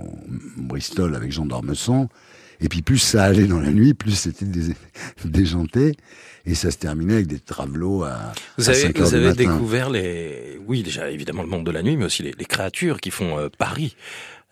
[0.56, 2.08] Bristol avec Jean d'Ormesson.
[2.60, 4.74] Et puis plus ça allait dans la nuit, plus c'était dé-
[5.24, 5.96] déjanté.
[6.46, 9.26] Et ça se terminait avec des travelots à, Vous à avez, 5 heures vous avez
[9.26, 9.52] matin.
[9.54, 13.00] découvert les, oui, déjà évidemment le monde de la nuit, mais aussi les, les créatures
[13.00, 13.96] qui font euh, Paris.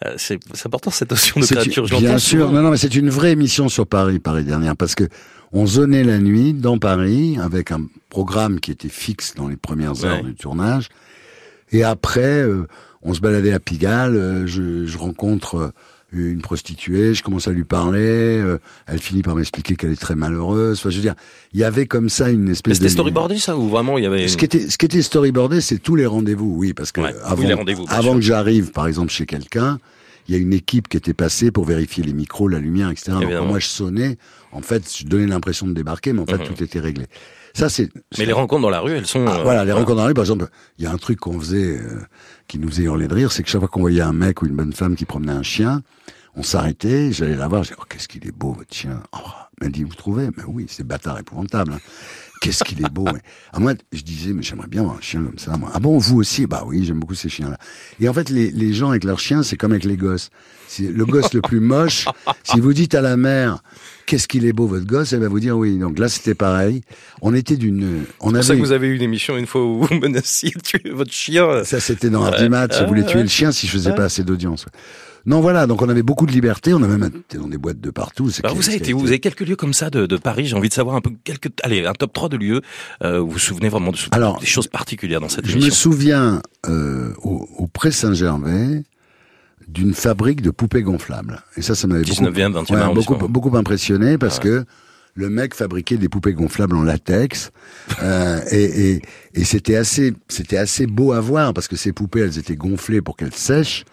[0.07, 1.87] Euh, c'est important cette notion de créature.
[1.93, 4.95] une- Bien sûr, non, non, mais c'est une vraie émission sur Paris, Paris dernière, parce
[4.95, 5.05] que
[5.53, 10.05] on zonnait la nuit dans Paris avec un programme qui était fixe dans les premières
[10.07, 10.23] heures Ouais.
[10.31, 10.89] du tournage.
[11.73, 12.67] Et après, euh,
[13.03, 15.71] on se baladait à Pigalle, euh, je, je rencontre euh,
[16.13, 20.15] une prostituée, je commence à lui parler, euh, elle finit par m'expliquer qu'elle est très
[20.15, 20.79] malheureuse.
[20.79, 21.15] Enfin, je veux dire,
[21.55, 24.07] il y avait comme ça une Mais espèce c'était storyboardé ça ou vraiment il y
[24.07, 27.01] avait Ce qui était, ce qui était storyboardé, c'est tous les rendez-vous, oui, parce que
[27.01, 27.45] Ouais, avant,
[27.89, 29.79] avant que j'arrive, par exemple, chez quelqu'un,
[30.29, 33.13] il y a une équipe qui était passée pour vérifier les micros, la lumière, etc.
[33.13, 33.45] Donc, Évidemment.
[33.45, 34.19] quand moi je sonnais,
[34.53, 36.47] en fait, je donnais l'impression de débarquer, mais en fait, Mhm.
[36.47, 37.07] tout était réglé.
[37.55, 37.91] Ça, c'est.
[38.19, 39.27] Mais les rencontres dans la rue, elles sont.
[39.27, 40.47] Ah, euh, voilà, les rencontres dans la rue, par exemple,
[40.79, 42.01] il y a un truc qu'on faisait, euh,
[42.49, 44.47] qui nous faisait hurler de rire, c'est que chaque fois qu'on voyait un mec ou
[44.47, 45.83] une bonne femme qui promenait un chien,
[46.35, 49.03] on s'arrêtait, j'allais la voir, je disais, oh, qu'est-ce qu'il est beau, votre chien.
[49.13, 49.19] Oh,
[49.61, 50.29] elle dit, vous trouvez?
[50.37, 51.73] Mais oui, c'est bâtard épouvantable.
[51.75, 51.79] hein.
[52.41, 53.05] qu'est-ce qu'il est beau.
[53.05, 53.21] mais-
[53.53, 55.57] Ah, moi, je disais, mais j'aimerais bien avoir un chien comme ça.
[55.57, 55.71] Moi.
[55.75, 56.47] Ah bon, vous aussi?
[56.47, 57.57] Bah oui, j'aime beaucoup ces chiens-là.
[58.01, 60.31] Et en fait, les, les gens avec leurs chiens, c'est comme avec les gosses.
[60.67, 62.07] C'est le gosse le plus moche.
[62.43, 63.63] Si vous dites à la mère,
[64.07, 65.79] qu'est-ce qu'il est beau votre gosse, elle va vous dire oui.
[65.79, 66.83] Donc là, c'était pareil.
[67.21, 69.65] On était d'une, on C'est pour ça que vous avez eu une émission une fois
[69.65, 71.65] où vous menaciez de tuer votre chien.
[71.65, 72.79] Ça, c'était dans un match.
[72.79, 73.23] Je voulais Ouais, tuer ouais.
[73.25, 73.97] le chien si je faisais Ouais.
[73.97, 74.65] pas assez d'audience.
[74.67, 74.73] ouais.
[75.25, 75.69] Non, voilà.
[75.69, 76.75] Donc, on avait beaucoup de liberté.
[76.75, 78.29] On a même été dans des boîtes de partout.
[78.43, 80.47] Alors vous avez été, vous avez quelques lieux comme ça de, de Paris?
[80.47, 82.61] J'ai envie de savoir un peu quelques, allez, un top 3 de lieux.
[83.05, 85.75] Euh, vous vous souvenez vraiment de Alors, des choses particulières dans cette Je me émission?
[85.93, 88.83] souviens euh, au, au Pré Saint-Gervais
[89.69, 91.43] d'une fabrique de poupées gonflables.
[91.57, 93.17] Et ça, ça m'avait beaucoup, 19e, 20e ouais, arrondissement.
[93.19, 94.45] beaucoup, beaucoup impressionné parce Ouais.
[94.45, 94.65] que
[95.15, 97.51] le mec fabriquait des poupées gonflables en latex
[98.03, 99.03] euh, et, et,
[99.35, 103.03] et c'était assez, c'était assez beau à voir parce que ces poupées, elles étaient gonflées
[103.03, 103.85] pour qu'elles sèchent.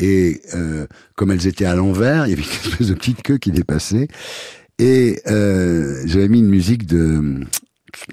[0.00, 3.38] Et euh, comme elles étaient à l'envers, il y avait une espèce de petite queue
[3.38, 4.08] qui dépassait.
[4.78, 7.44] Et euh, j'avais mis une musique de euh,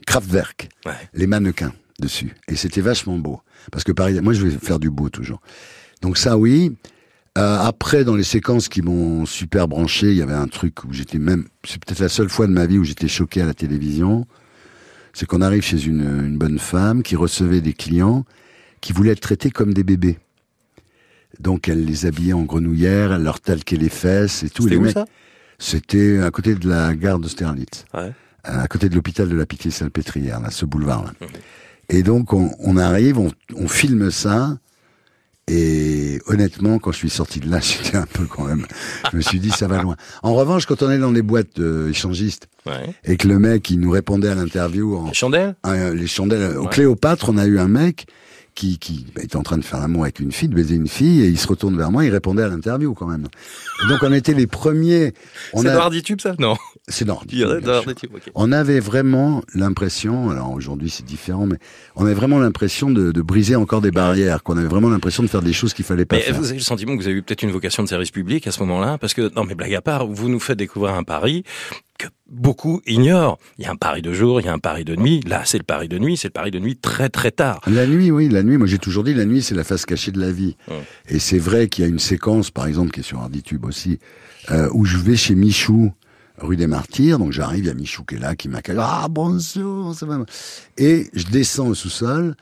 [0.07, 0.93] Kraftwerk Ouais.
[1.13, 2.33] les mannequins dessus.
[2.47, 3.39] Et c'était vachement beau.
[3.71, 5.41] Parce que pareil, moi je vais faire du beau toujours.
[6.05, 6.75] Donc ça oui.
[7.39, 10.93] Euh, après, dans les séquences qui m'ont super branché, il y avait un truc où
[10.93, 13.55] j'étais même, c'est peut-être la seule fois de ma vie où j'étais choqué à la
[13.55, 14.27] télévision.
[15.13, 18.23] C'est qu'on arrive chez une, une bonne femme qui recevait des clients
[18.81, 20.19] qui voulaient être traités comme des bébés.
[21.39, 24.69] Donc elle les habillait en grenouillère, elle leur talquait les fesses et tout.
[24.69, 25.05] C'était ça?
[25.57, 28.11] C'était à côté de la gare d'Austerlitz Ouais.
[28.43, 31.13] à côté de l'hôpital de la Pitié-Salpêtrière, là, ce boulevard-là.
[31.19, 31.27] Mhm.
[31.89, 34.59] Et donc, on, on arrive, on, on filme ça,
[35.47, 38.65] et honnêtement, quand je suis sorti de là, j'étais un peu quand même,
[39.11, 39.95] je me suis dit, ça va loin.
[40.23, 42.95] En revanche, quand on est dans les boîtes euh, échangistes, Ouais.
[43.03, 45.55] et que le mec, il nous répondait à l'interview en, Les chandelles?
[45.67, 46.57] Euh, les chandelles.
[46.57, 46.69] Au Ouais.
[46.71, 48.07] Cléopâtre, on a eu un mec
[48.55, 50.87] qui, qui bah, était en train de faire l'amour avec une fille, de baiser une
[50.87, 53.27] fille, et il se retourne vers moi, il répondait à l'interview quand même.
[53.83, 55.13] Et donc on était les premiers.
[55.53, 56.33] C'est a- dans Arditube ça?
[56.39, 56.55] Non.
[56.87, 58.31] C'est ok.
[58.35, 61.57] On avait vraiment l'impression, alors aujourd'hui c'est différent, mais
[61.95, 65.27] on avait vraiment l'impression de, de briser encore des barrières, qu'on avait vraiment l'impression de
[65.27, 66.35] faire des choses qu'il fallait pas Mais faire.
[66.35, 68.51] vous avez le sentiment que vous avez eu peut-être une vocation de service public à
[68.51, 71.43] ce moment-là Parce que, non mais blague à part, vous nous faites découvrir un Paris
[71.97, 73.39] que beaucoup ignorent.
[73.57, 75.21] Il y a un Paris de jour, il y a un Paris de nuit.
[75.25, 77.61] Là, c'est le Paris de nuit, c'est le Paris de nuit très très tard.
[77.65, 80.11] La nuit, oui, la nuit, moi j'ai toujours dit, la nuit c'est la face cachée
[80.11, 80.55] de la vie.
[81.09, 83.97] Et c'est vrai qu'il y a une séquence, par exemple, qui est sur Arditube aussi,
[84.51, 85.91] euh, où je vais chez Michou,
[86.37, 89.07] rue des Martyrs, donc j'arrive, il y a Michou qui est là, qui m'accueille, ah
[89.09, 90.23] bonjour, ça va.
[90.77, 92.35] Et je descends au sous-sol,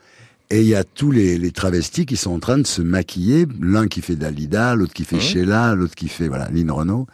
[0.50, 3.46] et il y a tous les, les travestis qui sont en train de se maquiller,
[3.60, 5.20] l'un qui fait Dalida, l'autre qui fait.
[5.20, 7.06] Sheila, l'autre qui fait, voilà, Lynn Renault.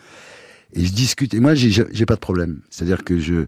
[0.72, 2.60] Et je discute, et moi j'ai pas de problème.
[2.70, 3.46] C'est-à-dire que je,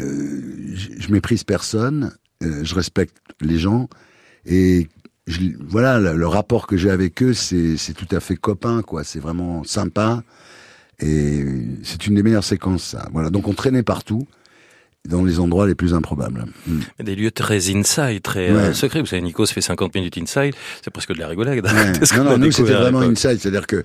[0.00, 3.88] euh, je, je méprise personne, euh, je respecte les gens,
[4.46, 4.88] et
[5.26, 8.82] je, voilà, le, le rapport que j'ai avec eux, c'est c'est tout à fait copain,
[8.82, 9.04] quoi.
[9.04, 10.22] C'est vraiment sympa.
[11.00, 11.44] Et
[11.82, 13.08] c'est une des meilleures séquences, ça.
[13.12, 13.30] Voilà.
[13.30, 14.26] Donc on traînait partout,
[15.08, 16.46] dans les endroits les plus improbables.
[16.66, 16.80] Mm.
[17.02, 18.74] Des lieux très inside, très euh, Ouais.
[18.74, 19.00] secrets.
[19.00, 20.54] Vous savez, Nikos fait 50 minutes inside.
[20.82, 21.64] C'est presque de la rigolade.
[21.64, 21.92] Ouais.
[21.98, 23.38] Qu'est-ce Non, non, nous c'était vraiment inside.
[23.40, 23.84] C'est-à-dire que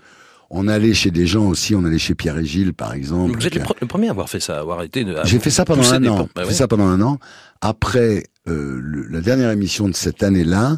[0.49, 3.37] on allait chez des gens aussi, on allait chez Pierre et Gilles, par exemple.
[3.37, 5.05] Vous êtes le, premier à avoir fait ça, à avoir été.
[5.25, 6.23] J'ai fait ça pendant un an.
[6.23, 6.47] Bah J'ai ouais.
[6.49, 7.19] fait ça pendant un an.
[7.61, 10.77] Après euh, le- la dernière émission de cette année-là,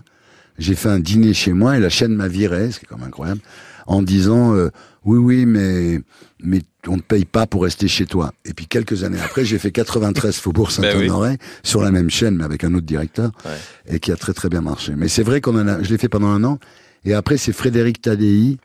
[0.59, 2.97] j'ai fait un dîner chez moi et la chaîne m'a viré, ce qui est quand
[2.99, 3.41] même incroyable,
[3.87, 4.69] en disant euh,
[5.05, 5.99] oui oui mais
[6.43, 8.31] mais on ne paye pas pour rester chez toi.
[8.45, 11.07] Et puis quelques années après, j'ai fait 93 Faubourg Ben oui.
[11.07, 13.95] Saint-Honoré sur la même chaîne mais avec un autre directeur Ouais.
[13.95, 14.93] et qui a très très bien marché.
[14.95, 16.59] Mais c'est vrai qu'on en a, je l'ai fait pendant un an
[17.05, 18.57] et après c'est Frédéric Tadei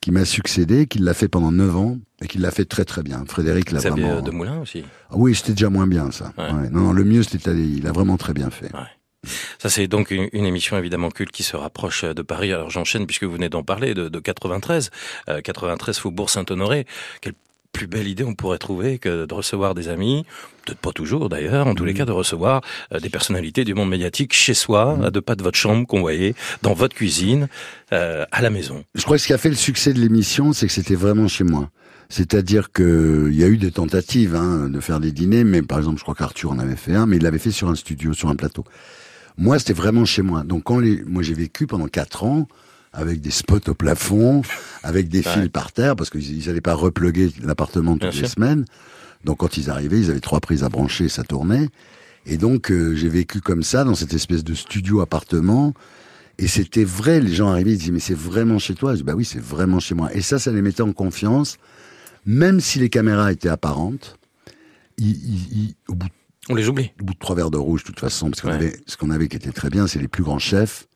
[0.00, 3.02] qui m'a succédé, qui l'a fait pendant 9 ans et qui l'a fait très très
[3.02, 3.24] bien.
[3.26, 4.84] Frédéric l'a vraiment de Moulin aussi.
[5.10, 6.32] ah oui, c'était déjà moins bien ça.
[6.38, 6.44] Ouais.
[6.44, 6.70] Ouais.
[6.70, 7.66] Non, non, le mieux c'était Tadei.
[7.78, 8.70] Il a vraiment très bien fait.
[9.58, 12.52] Ça, c'est donc une, une émission évidemment culte qui se rapproche euh, de Paris.
[12.52, 14.90] Alors j'enchaîne puisque vous venez d'en parler de, de 93,
[15.28, 16.86] euh, 93 Faubourg Saint-Honoré.
[17.20, 17.34] Quelle
[17.72, 20.24] plus belle idée on pourrait trouver que de recevoir des amis,
[20.64, 23.90] peut-être pas toujours d'ailleurs, en tous les cas de recevoir euh, des personnalités du monde
[23.90, 27.48] médiatique chez soi, à deux pas de votre chambre qu'on voyait, dans votre cuisine,
[27.92, 28.84] euh, à la maison.
[28.94, 31.28] Je crois que ce qui a fait le succès de l'émission, c'est que c'était vraiment
[31.28, 31.70] chez moi.
[32.08, 35.78] C'est-à-dire que il y a eu des tentatives hein, de faire des dîners, mais par
[35.78, 38.14] exemple, je crois qu'Arthur en avait fait un, mais il l'avait fait sur un studio,
[38.14, 38.64] sur un plateau.
[39.38, 40.42] Moi, c'était vraiment chez moi.
[40.42, 42.48] Donc, quand les, moi, j'ai vécu pendant quatre ans
[42.92, 44.42] avec des spots au plafond,
[44.82, 45.32] avec des Ouais.
[45.32, 48.28] fils par terre, parce qu'ils n'allaient pas repluguer l'appartement toutes Bien les sûr.
[48.28, 48.64] semaines.
[49.24, 51.68] Donc, quand ils arrivaient, ils avaient trois prises à brancher, ça tournait.
[52.26, 55.72] Et donc, euh, j'ai vécu comme ça, dans cette espèce de studio-appartement.
[56.38, 58.92] Et c'était vrai, les gens arrivaient, ils disaient, mais c'est vraiment chez toi?
[58.92, 60.12] Je dis, bah oui, c'est vraiment chez moi.
[60.14, 61.58] Et ça, ça les mettait en confiance,
[62.26, 64.18] même si les caméras étaient apparentes.
[64.98, 66.08] Ils, ils- ils- au, bout,
[66.48, 66.92] On les oublie.
[67.00, 68.54] au bout de trois verres de rouge, de toute façon, parce qu'on Ouais.
[68.54, 70.86] avait, ce qu'on avait qui était très bien, c'est les plus grands chefs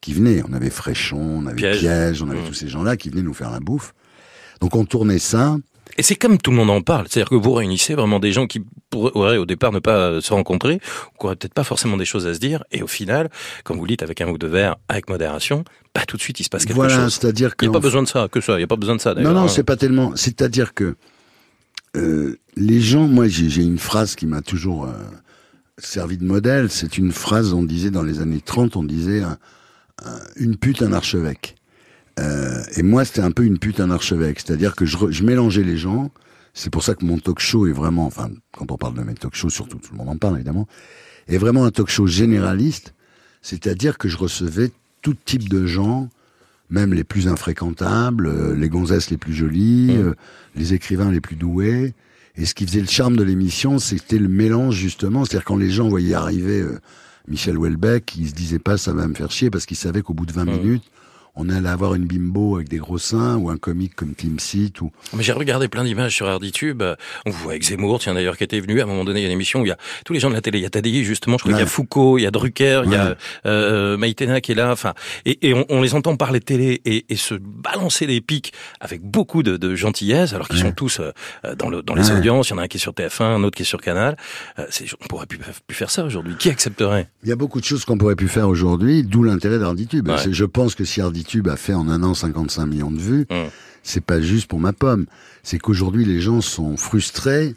[0.00, 0.42] qui venaient.
[0.48, 1.78] On avait Fréchon, on avait Piège.
[1.80, 2.46] Piège, on avait Mmh.
[2.48, 3.94] tous ces gens-là qui venaient nous faire la bouffe.
[4.60, 5.56] Donc on tournait ça,
[5.98, 8.46] Et c'est comme tout le monde en parle, c'est-à-dire que vous réunissez vraiment des gens
[8.48, 10.84] qui pourraient au départ ne pas se rencontrer, qui
[11.24, 13.30] n'auraient peut-être pas forcément des choses à se dire, et au final,
[13.64, 16.40] comme vous dites, avec un ou deux verres, avec modération, pas bah, tout de suite
[16.40, 17.14] il se passe quelque voilà, chose.
[17.14, 18.76] c'est-à-dire que il n'y a pas besoin de ça, que ça, il n'y a pas
[18.76, 19.14] besoin de ça.
[19.14, 19.48] Non, non, hein.
[19.48, 20.12] c'est pas tellement.
[20.16, 20.96] C'est-à-dire que
[21.96, 24.92] euh, les gens, moi, j'ai une phrase qui m'a toujours euh,
[25.78, 26.70] servi de modèle.
[26.70, 29.22] C'est une phrase, on disait dans les années 30, on disait
[30.36, 31.56] une pute, un archevêque.
[32.20, 34.40] Euh, et moi, c'était un peu une pute, un archevêque.
[34.40, 36.10] C'est-à-dire que je, je, mélangeais les gens.
[36.52, 39.14] C'est pour ça que mon talk show est vraiment, enfin, quand on parle de mes
[39.14, 40.68] talk shows, surtout tout le monde en parle évidemment,
[41.26, 42.94] est vraiment un talk show généraliste.
[43.42, 44.70] C'est-à-dire que je recevais
[45.02, 46.08] tout type de gens,
[46.74, 50.00] même les plus infréquentables, euh, les gonzesses les plus jolies, mmh.
[50.08, 50.14] euh,
[50.56, 51.94] les écrivains les plus doués.
[52.36, 55.24] Et ce qui faisait le charme de l'émission, c'était le mélange justement.
[55.24, 56.80] C'est-à-dire quand les gens voyaient arriver euh,
[57.28, 60.14] Michel Houellebecq, ils se disaient pas ça va me faire chier parce qu'ils savaient qu'au
[60.14, 60.84] bout de 20 minutes,
[61.36, 64.80] on allait avoir une bimbo avec des gros seins ou un comique comme Tim Seat
[64.80, 64.92] ou.
[65.16, 66.82] Mais j'ai regardé plein d'images sur RDTube.
[67.26, 69.26] On voit avec Zemmour, tiens d'ailleurs, qui était venu à un moment donné, il y
[69.26, 70.58] a une émission où il y a tous les gens de la télé.
[70.58, 72.82] Il y a Tadei, justement, je crois qu'il y a Foucault, il y a Drucker,
[72.84, 73.16] il y a
[73.46, 74.70] euh, Maïtena qui est là.
[74.70, 74.94] Enfin,
[75.24, 78.52] et, et on, on, les entend parler de télé et, et, se balancer des pics
[78.80, 82.50] avec beaucoup de, de gentillesse, alors qu'ils sont tous euh, dans, le, dans les audiences.
[82.50, 84.16] Il y en a un qui est sur TF1, un autre qui est sur Canal.
[84.58, 84.66] Euh,
[85.02, 86.36] on pourrait plus, plus faire ça aujourd'hui.
[86.38, 87.08] Qui accepterait?
[87.24, 90.10] Il y a beaucoup de choses qu'on pourrait plus faire aujourd'hui, d'où l'intérêt d'Arditube.
[90.30, 93.34] Je pense que si Arditube a fait en un an 55 millions de vues, mmh.
[93.82, 95.06] c'est pas juste pour ma pomme.
[95.42, 97.54] C'est qu'aujourd'hui les gens sont frustrés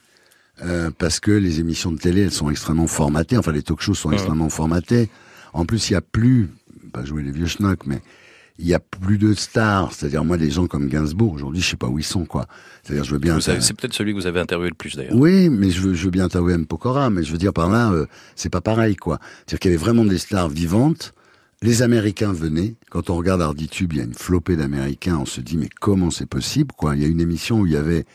[0.64, 3.38] euh, parce que les émissions de télé elles sont extrêmement formatées.
[3.38, 4.14] Enfin les talk-shows sont mmh.
[4.14, 5.10] extrêmement formatés.
[5.54, 6.50] En plus il y a plus,
[6.92, 8.02] pas jouer les vieux schnocks, mais
[8.60, 9.94] il y a plus de stars.
[9.94, 12.48] C'est-à-dire moi des gens comme Gainsbourg aujourd'hui je sais pas où ils sont quoi.
[12.84, 13.40] C'est-à-dire je veux bien.
[13.40, 15.16] C'est peut-être celui que vous avez interviewé le plus d'ailleurs.
[15.16, 16.66] Oui, mais je veux, je veux bien interviewer M.
[16.66, 19.20] Pokora, mais je veux dire par là euh, c'est pas pareil quoi.
[19.46, 21.14] C'est-à-dire qu'il y avait vraiment des stars vivantes
[21.62, 22.76] les Américains venaient.
[22.90, 25.18] Quand on regarde Arditube, il y a une flopée d'Américains.
[25.18, 26.96] On se dit, mais comment c'est possible, quoi?
[26.96, 28.06] Il y a une émission où il y avait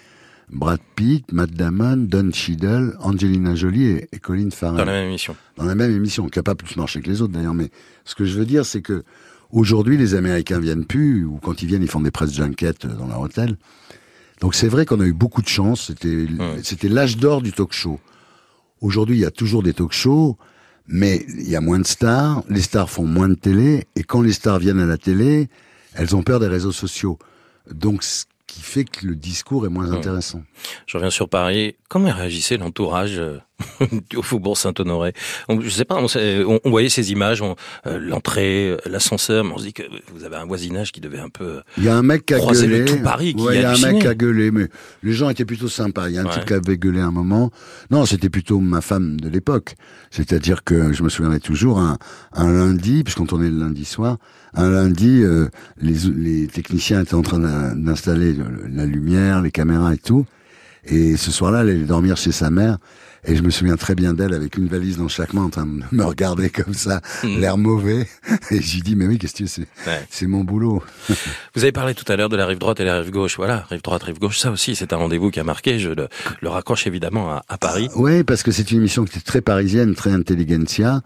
[0.50, 4.78] Brad Pitt, Matt Damon, Don Cheadle, Angelina Jolie et, Colin Farrell.
[4.78, 5.36] Dans la même émission.
[5.56, 7.54] Dans la même émission, qui n'a pas plus marché que les autres d'ailleurs.
[7.54, 7.70] Mais
[8.04, 9.02] ce que je veux dire, c'est que
[9.50, 13.06] aujourd'hui, les Américains viennent plus, ou quand ils viennent, ils font des press junkets dans
[13.06, 13.56] leur hôtel.
[14.40, 15.86] Donc c'est vrai qu'on a eu beaucoup de chance.
[15.86, 16.26] C'était,
[16.62, 17.98] c'était l'âge d'or du talk show.
[18.80, 20.36] Aujourd'hui, il y a toujours des talk shows
[20.86, 24.22] mais il y a moins de stars, les stars font moins de télé, et quand
[24.22, 25.48] les stars viennent à la télé,
[25.94, 27.18] elles ont peur des réseaux sociaux.
[27.70, 29.94] Donc, ce qui fait que le discours est moins mmh.
[29.94, 30.42] intéressant.
[30.86, 31.76] Je reviens sur Paris.
[31.88, 33.38] Comment réagissait l'entourage euh,
[34.16, 35.12] au Faubourg Saint-Honoré.
[35.48, 39.64] Je sais pas, on, on, voyait ces images, euh, l'entrée, euh, l'ascenseur, mais on se
[39.64, 39.82] dit que
[40.14, 41.60] vous avez un voisinage qui devait un peu.
[41.78, 42.84] Il y a un mec qui a gueulé.
[42.84, 44.68] tout Paris qui ouais, il y a un mec qui a gueulé, mais
[45.02, 46.08] les gens étaient plutôt sympas.
[46.08, 47.50] Il y a un type qui avait gueulé un moment.
[47.90, 49.74] Non, c'était plutôt ma femme de l'époque.
[50.10, 51.98] C'est-à-dire que je me souviendrai toujours un,
[52.32, 54.18] un lundi, puisqu'on tournait le lundi soir,
[54.54, 55.48] un lundi, euh,
[55.80, 57.38] les, les techniciens étaient en train
[57.74, 58.34] d'installer
[58.68, 60.26] la lumière, les caméras et tout.
[60.84, 62.78] Et ce soir-là, elle allait dormir chez sa mère.
[63.24, 65.64] Et je me souviens très bien d'elle avec une valise dans chaque main en train
[65.64, 67.40] de me regarder comme ça, hmm.
[67.40, 68.08] l'air mauvais.
[68.50, 69.68] Et j'ai dit, mais oui, qu'est-ce que c'est
[70.10, 70.82] C'est mon boulot.
[71.54, 73.36] Vous avez parlé tout à l'heure de la rive droite et la rive gauche.
[73.36, 75.78] Voilà, rive droite, rive gauche, ça aussi, c'est un rendez-vous qui a marqué.
[75.78, 76.08] Je le,
[76.40, 77.88] le raccroche évidemment à, Paris.
[77.94, 81.02] oui, parce que c'est une émission qui est très parisienne, très intelligentsia.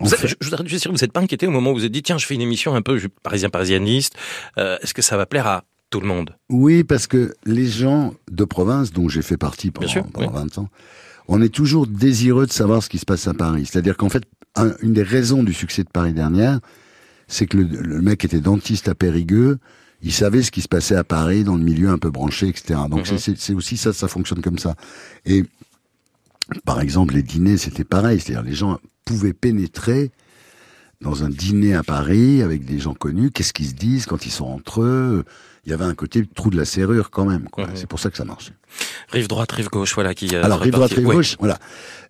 [0.00, 1.92] Vous je, je voudrais dire, vous n'êtes pas inquiété au moment où vous vous êtes
[1.92, 4.16] dit, tiens, je fais une émission un peu parisien parisianiste.
[4.58, 6.34] Euh, Est-ce que ça va plaire à tout le monde?
[6.50, 10.68] Oui, parce que les gens de province, dont j'ai fait partie pendant, pendant 20 ans,
[11.28, 13.66] on est toujours désireux de savoir ce qui se passe à Paris.
[13.66, 14.24] C'est-à-dire qu'en fait,
[14.82, 16.60] une des raisons du succès de Paris dernière,
[17.28, 19.58] c'est que le, mec était dentiste à Périgueux,
[20.02, 22.80] il savait ce qui se passait à Paris dans le milieu un peu branché, etc.
[22.90, 23.18] Donc mhm.
[23.18, 24.74] c'est aussi ça, ça fonctionne comme ça.
[25.24, 25.44] Et
[26.66, 28.20] par exemple, les dîners, c'était pareil.
[28.20, 30.10] C'est-à-dire les gens pouvaient pénétrer
[31.00, 33.30] dans un dîner à Paris avec des gens connus.
[33.30, 35.24] Qu'est-ce qu'ils se disent quand ils sont entre eux?
[35.66, 37.48] Il y avait un côté trou de la serrure quand même.
[37.48, 37.68] Quoi.
[37.74, 38.52] C'est pour ça que ça marchait.
[39.10, 40.34] Rive droite, rive gauche, voilà qui.
[40.34, 41.58] Euh, Alors rive droite, rive gauche, voilà.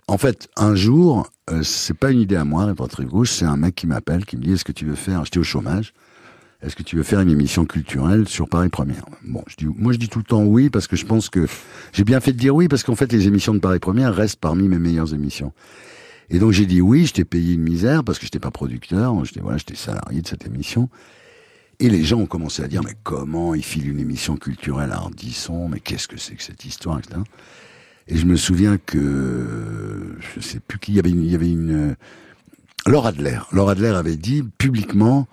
[0.06, 3.30] En fait, un jour, euh, c'est pas une idée à moi, rive droite, rive gauche,
[3.30, 5.44] c'est un mec qui m'appelle, qui me dit est-ce que tu veux faire J'étais au
[5.44, 5.94] chômage.
[6.62, 9.04] Est-ce que tu veux faire une émission culturelle sur Paris Première?
[9.22, 11.46] Bon, je dis, moi je dis tout le temps oui parce que je pense que
[11.92, 14.40] j'ai bien fait de dire oui parce qu'en fait les émissions de Paris Première restent
[14.40, 15.52] parmi mes meilleures émissions.
[16.30, 19.24] Et donc j'ai dit oui, je t'ai payé une misère parce que j'étais pas producteur,
[19.24, 20.88] j'étais voilà, j'étais salarié de cette émission.
[21.80, 24.96] Et les gens ont commencé à dire, mais comment il file une émission culturelle à
[24.96, 25.68] Ardisson?
[25.68, 27.20] Mais qu'est-ce que c'est que cette histoire, etc.
[28.06, 31.34] Et je me souviens que, je sais plus qui, il y avait une, il y
[31.34, 31.96] avait une,
[32.86, 33.38] Laura Adler.
[33.52, 35.26] Laura Adler avait dit publiquement,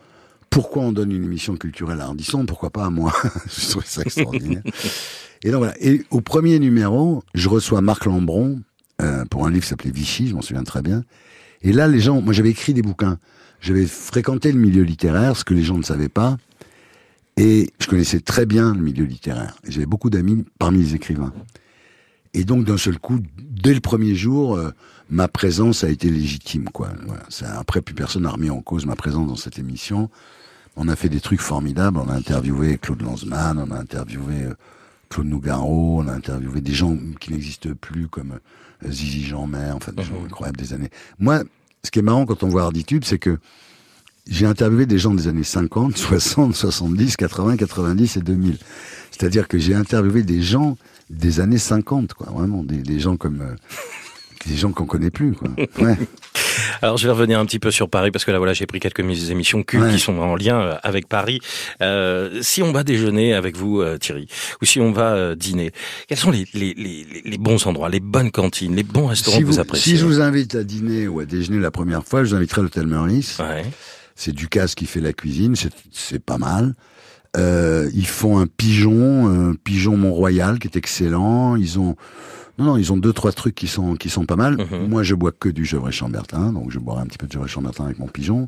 [0.50, 3.14] pourquoi on donne une émission culturelle à Ardisson, pourquoi pas à moi?
[3.46, 4.64] Je trouvais ça extraordinaire.
[5.44, 5.76] et donc voilà.
[5.82, 8.62] Et au premier numéro, je reçois Marc Lambron
[9.02, 11.04] euh, pour un livre qui s'appelait Vichy, je m'en souviens très bien.
[11.62, 13.18] Et là, les gens, moi j'avais écrit des bouquins.
[13.60, 16.38] J'avais fréquenté le milieu littéraire, ce que les gens ne savaient pas.
[17.38, 19.56] Et je connaissais très bien le milieu littéraire.
[19.68, 21.34] J'avais beaucoup d'amis parmi les écrivains.
[22.34, 24.72] Et donc, d'un seul coup, dès le premier jour, euh,
[25.10, 26.90] ma présence a été légitime, quoi.
[27.58, 30.10] Après, plus personne n'a remis en cause ma présence dans cette émission.
[30.76, 32.00] On a fait des trucs formidables.
[32.00, 34.54] On a interviewé Claude Lanzmann, on a interviewé euh,
[35.10, 38.40] Claude Nougaro, on a interviewé des gens qui n'existent plus comme
[38.90, 40.90] Zizi Jeanmer, enfin des gens incroyables des années.
[41.20, 41.44] Moi,
[41.84, 43.38] ce qui est marrant quand on voit Arditude, c'est que
[44.28, 48.58] j'ai interviewé des gens des années 50, 60, 70, 80, 90 et 2000.
[49.12, 50.78] C'est-à-dire que j'ai interviewé des gens
[51.10, 53.56] des années 50, quoi, vraiment, des, des gens comme euh,
[54.48, 55.50] des gens qu'on connaît plus, quoi.
[55.80, 55.98] Ouais.
[56.82, 58.80] Alors je vais revenir un petit peu sur Paris parce que là voilà j'ai pris
[58.80, 59.92] quelques émissions Ouais.
[59.94, 61.40] qui sont en lien euh, avec Paris.
[61.82, 64.28] Euh, si on va déjeuner avec vous euh, Thierry
[64.62, 65.72] ou si on va euh, dîner,
[66.08, 69.42] quels sont les, les, les, les bons endroits, les bonnes cantines, les bons restaurants Si,
[69.44, 72.04] que vous, vous, appréciez si je vous invite à dîner ou à déjeuner la première
[72.06, 73.38] fois, je vous inviterai à l'hôtel Meurice.
[73.40, 73.64] Ouais.
[74.16, 76.76] C'est Ducasse qui fait la cuisine, c'est- c'est pas mal.
[77.38, 81.56] Euh, ils font un pigeon, un pigeon Mont-Royal qui est excellent.
[81.56, 81.96] Ils ont,
[82.62, 84.58] non, non, ils ont deux trois trucs qui sont qui sont pas mal.
[84.58, 84.88] Mhm.
[84.88, 87.48] Moi, je bois que du Gevrey Chambertin, donc je boirai un petit peu de Gevrey
[87.50, 88.48] Chambertin avec mon pigeon.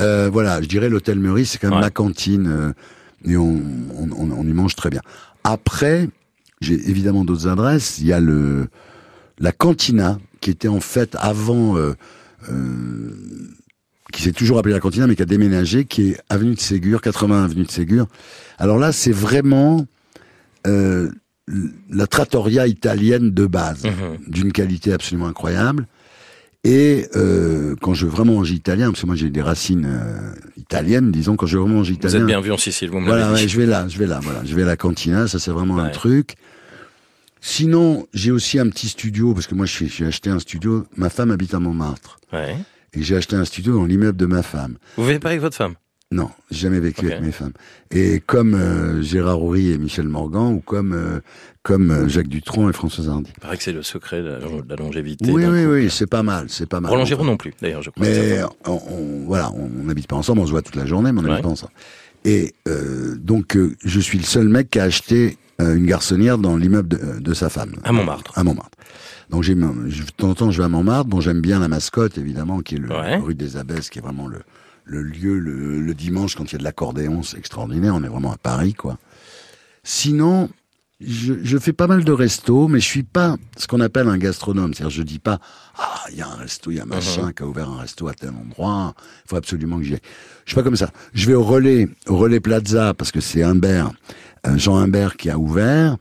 [0.00, 1.84] Euh, voilà, je dirais l'hôtel Meurice, c'est quand même Ouais.
[1.84, 2.72] ma cantine euh,
[3.24, 3.60] et on,
[3.96, 5.02] on, on, on y mange très bien.
[5.44, 6.08] Après,
[6.60, 7.98] j'ai évidemment d'autres adresses.
[7.98, 8.68] Il y a le
[9.38, 11.76] la cantina qui était en fait avant.
[11.76, 11.94] Euh,
[12.50, 13.10] euh,
[14.12, 17.00] qui s'est toujours appelé la cantina, mais qui a déménagé, qui est avenue de Ségur,
[17.00, 18.06] 80 avenue de Ségur.
[18.58, 19.86] Alors là, c'est vraiment
[20.66, 21.12] euh,
[21.90, 24.18] la trattoria italienne de base, Mhm.
[24.28, 25.86] d'une qualité absolument incroyable.
[26.62, 30.34] Et euh, quand je veux vraiment manger italien, parce que moi j'ai des racines euh,
[30.58, 33.00] italiennes, disons, quand je veux vraiment manger Vous italien, êtes bien vu en Sicile, vous
[33.00, 35.26] me voilà, ouais, je vais là, je vais là, voilà, je vais à la cantina,
[35.26, 36.34] ça c'est vraiment un truc.
[37.40, 40.84] Sinon, j'ai aussi un petit studio parce que moi j'ai acheté un studio.
[40.96, 42.54] Ma femme habite à Montmartre Ouais.
[42.92, 44.76] et j'ai acheté un studio dans l'immeuble de ma femme.
[44.98, 45.74] Vous vivez pas avec votre femme?
[46.12, 47.52] Non, j'ai jamais vécu avec mes femmes.
[47.92, 51.20] Et comme euh, Gérard Houry et Michel Morgan, ou comme euh,
[51.62, 53.30] comme euh, Jacques Dutronc et Françoise Hardy.
[53.36, 55.30] Il paraît que c'est le secret de la, de la longévité.
[55.30, 56.90] Oui, oui, oui, c'est pas mal, c'est pas mal.
[56.90, 58.04] Roland non plus, d'ailleurs, je crois.
[58.04, 61.20] Mais on, on- voilà, on n'habite pas ensemble, on se voit toute la journée, mais
[61.20, 61.42] on n'habite Ouais.
[61.42, 61.72] pas ensemble.
[62.24, 66.38] Et euh, donc, euh, je suis le seul mec qui a acheté euh, une garçonnière
[66.38, 67.76] dans l'immeuble de, de sa femme.
[67.84, 68.32] À Montmartre.
[68.36, 68.76] À Montmartre.
[69.30, 71.08] Donc, j'ai, je- de temps en temps, je vais à Montmartre.
[71.08, 73.16] Bon, j'aime bien la mascotte, évidemment, qui est le Ouais.
[73.18, 74.38] rue des Abbesses, qui est vraiment le,
[74.90, 77.94] le lieu le, le dimanche quand il y a de l'accordéon, c'est extraordinaire.
[77.94, 78.98] On est vraiment à Paris, quoi.
[79.84, 80.50] Sinon,
[81.00, 84.18] je, je fais pas mal de restos, mais je suis pas ce qu'on appelle un
[84.18, 84.74] gastronome.
[84.74, 85.38] C'est-à-dire, je dis pas,
[85.78, 88.08] ah, il y a un resto, il y a machin qui a ouvert un resto
[88.08, 88.94] à tel endroit.
[89.24, 90.00] Il faut absolument que j'y aille.
[90.44, 90.90] Je suis pas comme ça.
[91.14, 93.92] Je vais au relais, au relais Plaza, parce que c'est Humbert,
[94.46, 95.96] euh, Jean Humbert qui a ouvert.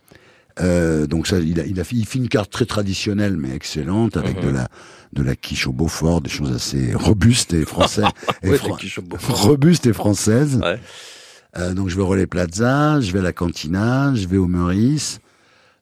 [0.62, 3.52] Euh, donc ça, il a, il a fait, il fait une carte très traditionnelle mais
[3.56, 4.68] excellente avec de la
[5.14, 8.06] de la quiche au Beaufort, des choses assez robustes et françaises,
[8.44, 8.56] et
[9.30, 10.58] robustes et françaises.
[10.62, 10.80] Ouais.
[11.58, 14.48] Euh, donc je vais au relais Plaza, je vais à la Cantina, je vais au
[14.48, 15.20] Meurice,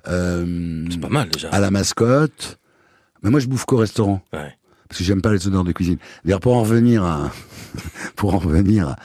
[0.07, 1.49] euh, C'est pas mal déjà.
[1.49, 2.59] à la mascotte.
[3.23, 4.53] Mais moi je bouffe qu'au restaurant Ouais.
[4.87, 5.97] parce que j'aime pas les odeurs de cuisine.
[6.23, 7.31] D'ailleurs, pour en revenir à,
[8.15, 8.95] pour en revenir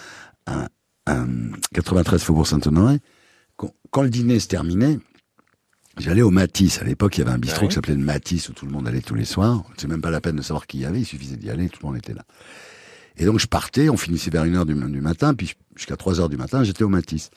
[0.46, 0.66] à,
[1.06, 1.24] à, à
[1.74, 2.98] 93 Faubourg Saint-Honoré,
[3.56, 4.98] quand, quand le dîner se terminait,
[5.98, 6.80] j'allais au Matisse.
[6.80, 7.68] À l'époque, il y avait un bistrot Ouais.
[7.68, 9.62] qui s'appelait le Matisse où tout le monde allait tous les soirs.
[9.76, 11.80] C'est même pas la peine de savoir qui y avait, il suffisait d'y aller, tout
[11.82, 12.24] le monde était là.
[13.18, 16.36] Et donc, je partais, on finissait vers 1h du, du matin, puis jusqu'à 3h du
[16.36, 17.30] matin, j'étais au Matisse.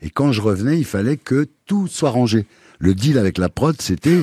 [0.00, 2.46] Et quand je revenais, il fallait que tout soit rangé.
[2.78, 4.22] Le deal avec la prod, c'était,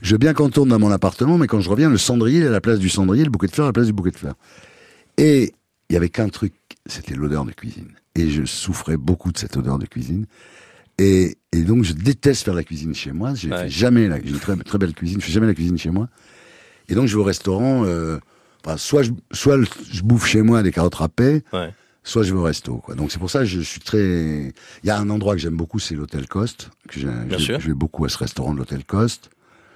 [0.00, 2.46] je veux bien qu'on tourne dans mon appartement, mais quand je reviens, le cendrier est
[2.46, 4.16] à la place du cendrier, le bouquet de fleurs à la place du bouquet de
[4.16, 4.36] fleurs.
[5.18, 5.52] Et
[5.90, 6.54] il y avait qu'un truc,
[6.86, 7.88] c'était l'odeur de cuisine.
[8.14, 10.26] Et je souffrais beaucoup de cette odeur de cuisine.
[10.98, 13.34] Et, et donc, je déteste faire la cuisine chez moi.
[13.34, 13.68] J'ai Ouais.
[13.68, 15.20] jamais la, j'ai une très, très belle cuisine.
[15.20, 16.08] Je fais jamais la cuisine chez moi.
[16.88, 18.18] Et donc, je vais au restaurant, euh,
[18.64, 21.70] enfin, soit je, soit le- je bouffe chez moi des carottes râpées, Ouais.
[22.02, 22.78] soit je vais au resto.
[22.78, 22.94] Quoi.
[22.94, 24.52] Donc c'est pour ça que je suis très.
[24.82, 26.70] Il y a un endroit que j'aime beaucoup, c'est l'hôtel Coste.
[26.88, 27.60] Que Bien sûr.
[27.60, 29.30] je vais beaucoup à ce restaurant de l'hôtel Coste.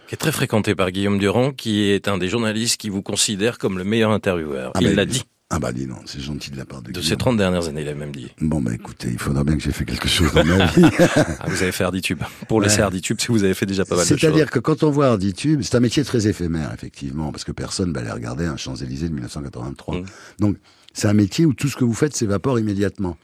[0.07, 3.59] Qui est très fréquenté par Guillaume Durand, qui est un des journalistes qui vous considère
[3.59, 4.73] comme le meilleur intervieweur.
[4.75, 5.25] Ah il ben, l'a dit.
[5.53, 6.93] Ah bah dis non, c'est gentil de la part de.
[6.93, 8.31] De ces 30 dernières années, il a même dit.
[8.41, 10.85] Bon bah écoutez, il faudra bien que j'ai fait quelque chose dans ma vie.
[11.41, 12.23] Ah, vous avez fait Arditube.
[12.47, 12.83] Pour laisser Ouais.
[12.83, 14.21] Arditube, si vous avez fait déjà pas mal de choses.
[14.21, 17.93] C'est-à-dire que quand on voit Arditube, c'est un métier très éphémère, effectivement, parce que personne
[17.93, 19.97] va aller regarder un Champs-Élysées de 1983.
[19.97, 20.05] Mm.
[20.39, 20.57] Donc,
[20.93, 23.17] c'est un métier où tout ce que vous faites s'évapore immédiatement.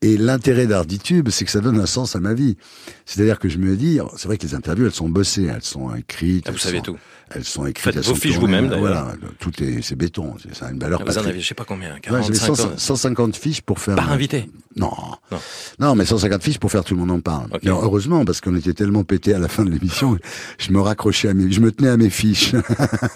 [0.00, 2.56] Et l'intérêt d'Arditube, c'est que ça donne un sens à ma vie.
[3.04, 5.92] C'est-à-dire que je me dis, c'est vrai que les interviews, elles sont bossées, elles sont
[5.96, 6.44] écrites.
[6.46, 6.98] Ah, vous elles savez sont- tout.
[7.30, 7.92] Elles sont écrites.
[7.94, 8.72] Faites vos fiches vous-même.
[8.78, 11.46] Voilà, tout est, c'est béton, c'est- ça a une valeur Ah, Vous en avez, je
[11.48, 12.72] sais pas combien, Ouais, 45 j'avais 100 ans.
[12.76, 13.96] 150 fiches pour faire.
[13.96, 14.48] Par invité.
[14.76, 14.92] Non.
[15.32, 15.38] Non.
[15.80, 15.94] non.
[15.96, 17.48] mais 150 fiches pour faire tout le monde en parle.
[17.52, 17.60] Ok.
[17.64, 20.16] Mais heureusement, parce qu'on était tellement pété à la fin de l'émission,
[20.58, 22.52] je me raccrochais à mes, je me tenais à mes fiches.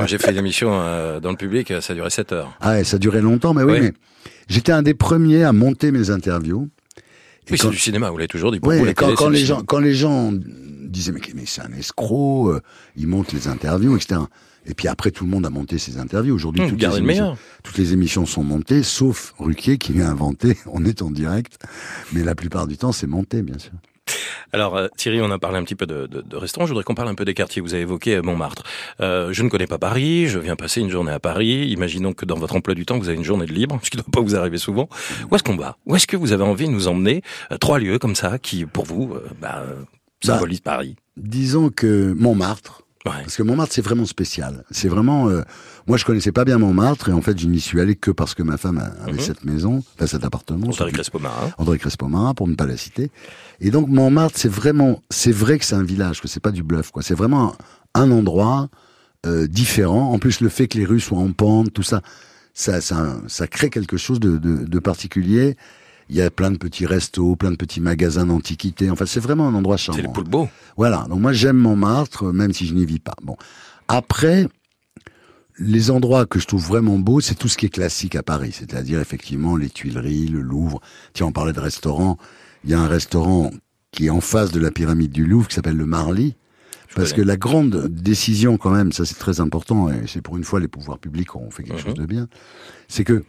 [0.06, 2.52] J'ai fait l'émission euh, dans le public, ça duré 7 heures.
[2.60, 3.80] ah ouais, ça durait longtemps, mais oui, Ouais.
[3.80, 3.92] mais
[4.48, 6.68] j'étais un des premiers à monter mes interviews.
[7.48, 8.60] Et oui, c'est du cinéma, vous l'avez toujours dit.
[8.60, 12.50] Pour vous, quand, quand les gens, quand les gens disaient mais, mais c'est un escroc,
[12.50, 12.60] euh,
[12.96, 14.20] ils montent les interviews, etc.
[14.64, 16.34] Et puis après, tout le monde a monté ses interviews.
[16.34, 20.56] Aujourd'hui, mmh, toutes, les émissions, toutes les émissions sont montées, sauf Ruquier qui l'a inventé.
[20.66, 21.58] On est en direct,
[22.12, 23.72] mais la plupart du temps, c'est monté, bien sûr.
[24.52, 26.66] Alors euh, Thierry, on a parlé un petit peu de, de, de restaurants.
[26.66, 27.62] Je voudrais qu'on parle un peu des quartiers.
[27.62, 28.64] Vous avez évoqué euh, Montmartre.
[29.00, 30.28] Euh, je ne connais pas Paris.
[30.28, 31.68] Je viens passer une journée à Paris.
[31.68, 33.96] Imaginons que dans votre emploi du temps, vous avez une journée de libre, ce qui
[33.96, 34.88] ne doit pas vous arriver souvent.
[35.30, 35.76] Où est-ce qu'on va?
[35.86, 37.22] Où est-ce que vous avez envie de nous emmener
[37.60, 39.64] Trois lieux comme ça qui, pour vous, bah,
[40.22, 40.96] symbolisent bah, Paris?
[41.16, 42.81] Disons que Montmartre.
[43.04, 44.64] Parce que Montmartre, c'est vraiment spécial.
[44.70, 45.28] C'est vraiment.
[45.28, 45.42] Euh,
[45.88, 48.34] moi, je connaissais pas bien Montmartre et en fait, je n'y suis allé que parce
[48.34, 49.20] que ma femme avait mhm.
[49.20, 50.68] cette maison, enfin cet appartement.
[50.68, 51.52] André Crespo-Marin.
[51.58, 53.10] André Crespo-Marin, pour ne pas la citer.
[53.60, 56.62] Et donc Montmartre, c'est vraiment, c'est vrai que c'est un village, que c'est pas du
[56.62, 57.02] bluff, quoi.
[57.02, 57.56] C'est vraiment
[57.94, 58.68] un, endroit
[59.26, 60.12] euh, différent.
[60.12, 62.02] En plus, le fait que les rues soient en pente, tout ça,
[62.54, 65.56] ça, ça, ça crée quelque chose de, de, de particulier.
[66.08, 68.90] Il y a plein de petits restos, plein de petits magasins d'antiquités.
[68.90, 70.12] Enfin, c'est vraiment un endroit charmant.
[70.14, 70.48] C'est le beau.
[70.76, 71.06] Voilà.
[71.08, 73.14] Donc moi, j'aime Montmartre, même si je n'y vis pas.
[73.22, 73.36] Bon.
[73.88, 74.48] Après,
[75.58, 78.52] les endroits que je trouve vraiment beaux, c'est tout ce qui est classique à Paris.
[78.52, 80.80] C'est-à-dire, effectivement, les Tuileries, le Louvre.
[81.12, 82.18] Tiens, on parlait de restaurants.
[82.64, 83.50] Il y a un restaurant
[83.90, 86.36] qui est en face de la pyramide du Louvre qui s'appelle le Marly.
[86.94, 90.44] Parce que la grande décision, quand même, ça c'est très important, et c'est pour une
[90.44, 91.84] fois les pouvoirs publics ont fait quelque mhm.
[91.84, 92.28] chose de bien,
[92.88, 93.24] c'est que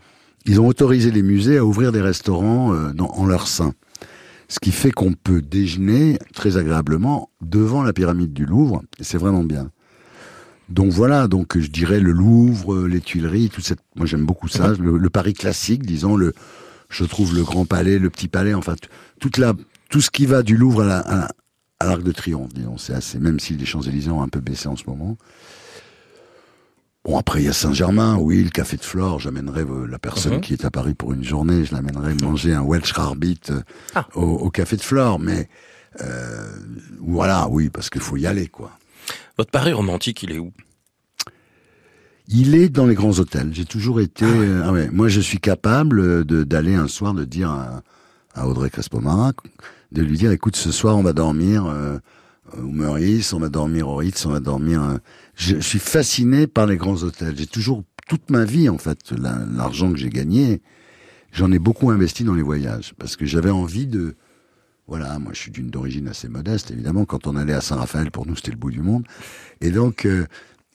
[0.45, 3.73] ils ont autorisé les musées à ouvrir des restaurants euh, en leur sein.
[4.49, 9.17] Ce qui fait qu'on peut déjeuner très agréablement devant la pyramide du Louvre, et c'est
[9.17, 9.71] vraiment bien.
[10.69, 14.73] Donc voilà, donc je dirais le Louvre, les Tuileries, toute cette, moi j'aime beaucoup ça,
[14.79, 16.33] le, Paris classique, disons le,
[16.89, 18.75] je trouve le Grand Palais, le Petit Palais, enfin
[19.19, 19.53] toute la,
[19.89, 21.27] tout ce qui va du Louvre à
[21.85, 24.67] l'Arc de Triomphe, disons, c'est assez, même si les Champs Élysées ont un peu baissé
[24.67, 25.17] en ce moment.
[27.05, 29.19] Bon, après, il y a Saint-Germain, oui, le café de Flore.
[29.19, 30.41] J'amènerai euh, la personne mhm.
[30.41, 33.61] qui est à Paris pour une journée, je l'amènerai manger un Welsh Rarebit euh,
[33.93, 34.07] ah.
[34.15, 35.19] au, café de Flore.
[35.19, 35.49] Mais
[36.01, 36.47] euh,
[37.01, 38.71] voilà, oui, parce qu'il faut y aller, quoi.
[39.37, 40.53] Votre Paris romantique, il est où?
[42.29, 43.49] Il est dans les grands hôtels.
[43.51, 44.23] J'ai toujours été.
[44.25, 49.33] Ah, ah ouais, moi, je suis capable d'aller un soir de dire à, Audrey Crespo-Marin,
[49.91, 51.65] de lui dire, écoute, ce soir, on va dormir
[52.57, 54.99] au Meurice, on va dormir au Ritz, on va dormir
[55.35, 57.35] je, suis fasciné par les grands hôtels.
[57.37, 60.61] J'ai toujours, toute ma vie, en fait, l'argent que j'ai gagné,
[61.31, 62.93] j'en ai beaucoup investi dans les voyages.
[62.97, 64.15] Parce que j'avais envie de,
[64.87, 67.05] voilà, moi je suis d'une d'origine assez modeste, évidemment.
[67.05, 69.05] Quand on allait à Saint-Raphaël, pour nous, c'était le bout du monde.
[69.61, 70.25] Et donc, euh,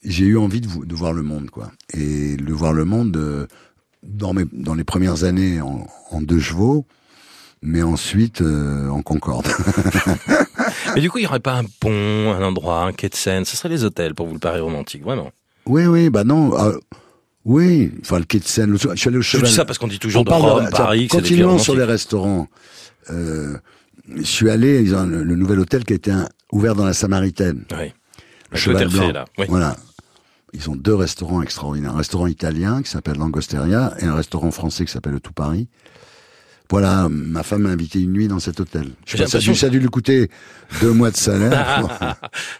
[0.03, 1.71] j'ai eu envie de, voir le monde, quoi.
[1.93, 3.47] Et de voir le monde euh,
[4.03, 6.85] dans, mes, dans les premières années en, en deux chevaux,
[7.61, 9.47] mais ensuite euh, en Concorde.
[10.95, 13.45] Mais du coup, il n'y aurait pas un pont, un endroit, un quai de Seine
[13.45, 15.31] Ce serait les hôtels pour vous le Paris romantique, vraiment.
[15.65, 16.57] Oui, oui, bah non.
[16.59, 16.77] Euh,
[17.45, 18.77] oui, enfin le quai de Seine.
[18.77, 19.45] je suis allé au Cheval.
[19.45, 22.47] Je dis ça parce qu'on dit toujours de Rome, Paris, c'est Continuons sur les restaurants.
[23.09, 23.57] Euh,
[24.15, 26.13] je suis allé, ils ont le, nouvel hôtel qui a été
[26.51, 27.65] ouvert dans la Samaritaine.
[27.71, 27.93] Oui.
[28.51, 29.11] Le Cheval Blanc.
[29.11, 29.25] là.
[29.37, 29.45] Oui.
[29.47, 29.75] Voilà.
[30.53, 31.93] Ils ont deux restaurants extraordinaires.
[31.93, 35.67] Un restaurant italien qui s'appelle l'Angosteria et un restaurant français qui s'appelle le Tout Paris.
[36.69, 38.89] Voilà, ma femme m'a invité une nuit dans cet hôtel.
[39.07, 40.29] Je ça, a dû, ça a dû lui coûter
[40.81, 41.81] deux mois de salaire.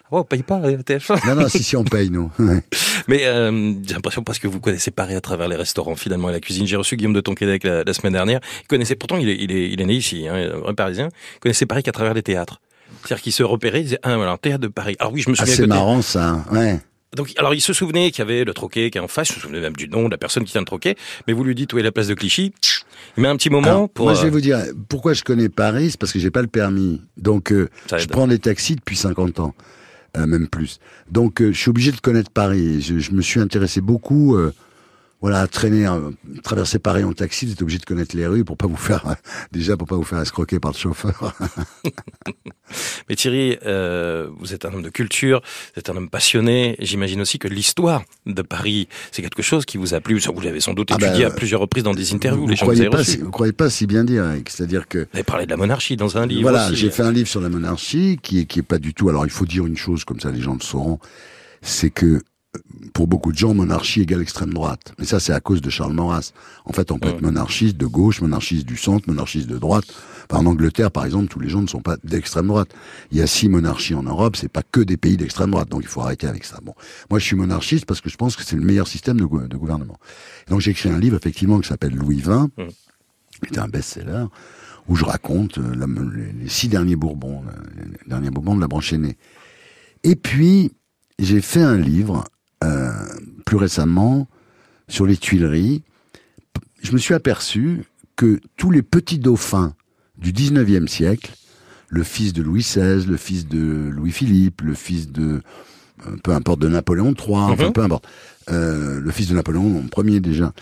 [0.10, 1.28] oh, on paye pas TF1.
[1.28, 2.32] non, non, si, si, on paye, nous.
[3.08, 6.32] Mais euh, j'ai l'impression parce que vous connaissez Paris à travers les restaurants, finalement, et
[6.32, 6.66] la cuisine.
[6.66, 8.40] J'ai reçu Guillaume de Tonquédec la, la semaine dernière.
[8.64, 11.10] Il connaissait, pourtant, il est, il est, il est né ici, hein, un parisien.
[11.36, 12.62] Il connaissait Paris qu'à travers les théâtres.
[13.04, 14.96] C'est-à-dire qu'il se repérait, il disait, ah, voilà, théâtre de Paris.
[15.00, 15.54] Alors oui, je me souviens.
[15.54, 16.80] Ah, c'est marrant, ça, ouais.
[17.16, 19.34] Donc, alors, il se souvenait qu'il y avait le troquet qui est en face, il
[19.34, 20.96] se souvenait même du nom de la personne qui tient le troquet,
[21.28, 22.54] mais vous lui dites où est la place de Clichy,
[23.18, 24.06] il met un petit moment pour...
[24.06, 26.42] Moi, je vais euh, vous dire, pourquoi je connais Paris, c'est parce que j'ai pas
[26.42, 27.02] le permis.
[27.18, 29.56] Donc, euh, je prends des taxis depuis 50 ans,
[30.18, 30.80] euh, même plus.
[31.10, 32.82] Donc, je suis obligé de connaître Paris.
[32.82, 34.38] Je, je me suis intéressé beaucoup
[35.22, 36.12] voilà, traîner, euh,
[36.44, 39.04] traverser Paris en taxi, vous êtes obligé de connaître les rues pour pas vous faire,
[39.52, 41.34] déjà pour pas vous faire escroquer par le chauffeur.
[43.10, 45.42] Mais Thierry, euh, vous êtes un homme de culture,
[45.74, 46.78] vous êtes un homme passionné.
[46.80, 50.20] J'imagine aussi que l'histoire de Paris, c'est quelque chose qui vous a plu.
[50.20, 52.44] Vous l'avez sans doute ah étudié ben, à plusieurs reprises dans des interviews.
[52.44, 55.00] Vous, les croyez pas, si, vous croyez pas si bien dire, c'est-à-dire que.
[55.00, 56.44] Vous avez parlé de la monarchie dans un livre.
[56.44, 59.10] Voilà, j'ai fait un livre sur la monarchie qui est qui est pas du tout.
[59.10, 61.00] Alors il faut dire une chose comme ça, les gens le sauront,
[61.62, 62.22] c'est que
[62.94, 64.94] pour beaucoup de gens, monarchie égale extrême droite.
[64.98, 66.34] Mais ça, c'est à cause de Charles Maurras.
[66.66, 69.86] En fait, on peut être monarchiste de gauche, monarchiste du centre, monarchiste de droite.
[70.32, 72.70] en Angleterre, par exemple, tous les gens ne sont pas d'extrême droite.
[73.12, 75.70] Il y a six monarchies en Europe, c'est pas que des pays d'extrême droite.
[75.70, 76.60] Donc, il faut arrêter avec ça.
[76.64, 76.74] Bon.
[77.10, 79.98] Moi, je suis monarchiste parce que je pense que c'est le meilleur système de, gouvernement.
[80.48, 83.48] donc, j'ai écrit un livre, effectivement, qui s'appelle Louis XX, mmh.
[83.48, 84.26] qui est un best-seller,
[84.88, 85.86] où je raconte euh,
[86.42, 87.44] les, six derniers Bourbons,
[87.78, 89.18] les derniers Bourbons de la branche aînée.
[90.04, 90.72] Et puis,
[91.20, 92.39] j'ai fait un livre euh,
[93.50, 94.28] plus récemment
[94.88, 95.82] sur les Tuileries,
[96.84, 97.82] je me suis aperçu
[98.16, 99.74] que tous les petits dauphins
[100.20, 101.32] du 19e siècle,
[101.88, 105.42] le fils de Louis XVI, le fils de Louis-Philippe, le fils de,
[106.06, 107.74] euh, peu importe, de Napoléon III, enfin Mhm.
[107.74, 108.06] peu importe,
[108.52, 110.54] euh, le fils de Napoléon, premier déjà.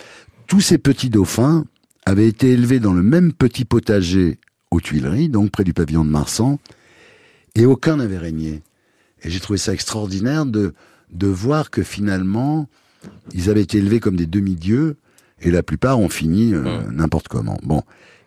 [0.48, 1.66] Tous ces petits dauphins
[2.06, 4.40] avaient été élevés dans le même petit potager
[4.72, 6.58] aux Tuileries, donc près du pavillon de Marsan,
[7.54, 8.62] et aucun n'avait régné.
[9.24, 10.74] Et j'ai trouvé ça extraordinaire de,
[11.12, 12.68] de voir que finalement,
[13.34, 14.98] ils avaient été élevés comme des demi-dieux,
[15.42, 17.58] et la plupart ont fini euh, n'importe comment.
[17.64, 17.84] Bon.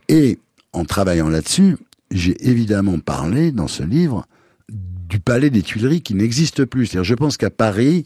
[0.09, 0.39] Et
[0.72, 1.76] en travaillant là-dessus,
[2.11, 4.26] j'ai évidemment parlé dans ce livre
[4.68, 6.87] du palais des Tuileries qui n'existe plus.
[6.87, 8.05] C'est-à-dire, je pense qu'à Paris,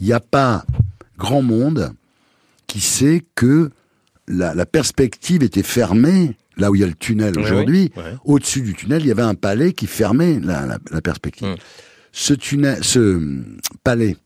[0.00, 0.64] il n'y a pas
[1.16, 1.92] grand monde
[2.66, 3.70] qui sait que
[4.26, 7.92] la, la perspective était fermée, là où il y a le tunnel aujourd'hui.
[7.96, 8.16] oui, ouais.
[8.24, 11.54] Au-dessus du tunnel, il y avait un palais qui fermait la, la- la perspective.
[12.16, 13.42] Ce tunnel, ce
[13.82, 14.16] palais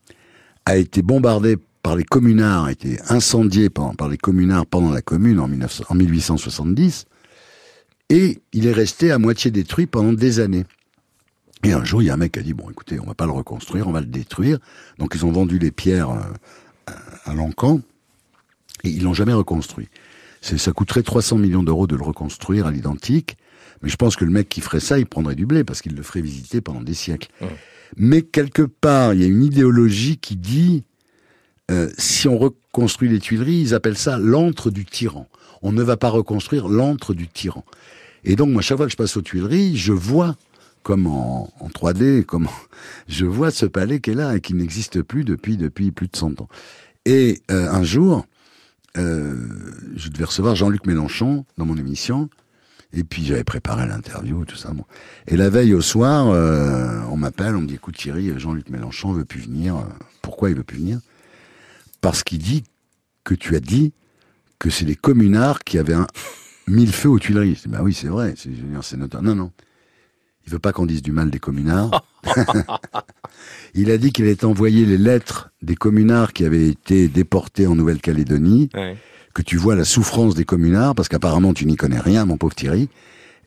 [0.65, 5.39] a été bombardé par les communards, a été incendié par, les communards pendant la Commune
[5.39, 7.05] en, 1900 en 1870,
[8.09, 10.65] et il est resté à moitié détruit pendant des années.
[11.63, 13.15] Et un jour, il y a un mec qui a dit bon, écoutez, on va
[13.15, 14.59] pas le reconstruire, on va le détruire.
[14.99, 16.93] Donc ils ont vendu les pierres euh,
[17.25, 17.81] à, l'encan
[18.83, 19.89] et ils l'ont jamais reconstruit.
[20.41, 23.35] Ça coûterait 300 millions d'euros de le reconstruire à l'identique.
[23.81, 25.95] Mais je pense que le mec qui ferait ça, il prendrait du blé parce qu'il
[25.95, 27.29] le ferait visiter pendant des siècles.
[27.41, 27.47] Ouais.
[27.97, 30.83] Mais quelque part, il y a une idéologie qui dit
[31.71, 35.27] euh, si on reconstruit les Tuileries, ils appellent ça l'antre du tyran.
[35.61, 37.65] On ne va pas reconstruire l'antre du tyran.
[38.23, 40.35] Et donc, moi, chaque fois que je passe aux Tuileries, je vois,
[40.83, 42.47] comme en, en 3D, comme
[43.07, 46.15] je vois ce palais qui est là et qui n'existe plus depuis depuis plus de
[46.15, 46.49] 100 ans.
[47.05, 48.25] Et euh, un jour,
[48.97, 49.35] euh,
[49.95, 52.29] je devais recevoir Jean-Luc Mélenchon dans mon émission.
[52.91, 54.71] Et puis j'avais préparé l'interview, tout ça.
[54.71, 54.85] Bon.
[55.27, 59.13] Et la veille au soir, euh, on m'appelle, on me dit écoute Thierry, Jean-Luc Mélenchon
[59.13, 59.75] veut plus venir.
[60.21, 60.99] Pourquoi il veut plus venir?
[62.01, 62.63] Parce qu'il dit
[63.23, 63.93] que tu as dit
[64.57, 66.07] que c'est les communards qui avaient un
[66.67, 67.55] mille feux aux Tuileries.
[67.55, 69.23] Je dis, bah oui, c'est vrai, c'est notoire.
[69.23, 69.51] Non, non.
[70.45, 72.03] Il veut pas qu'on dise du mal des communards.
[73.75, 77.75] il a dit qu'il allait envoyer les lettres des communards qui avaient été déportés en
[77.75, 78.97] Nouvelle-Calédonie Ouais.
[79.39, 82.53] Que tu vois la souffrance des communards, parce qu'apparemment tu n'y connais rien, mon pauvre
[82.53, 82.89] Thierry,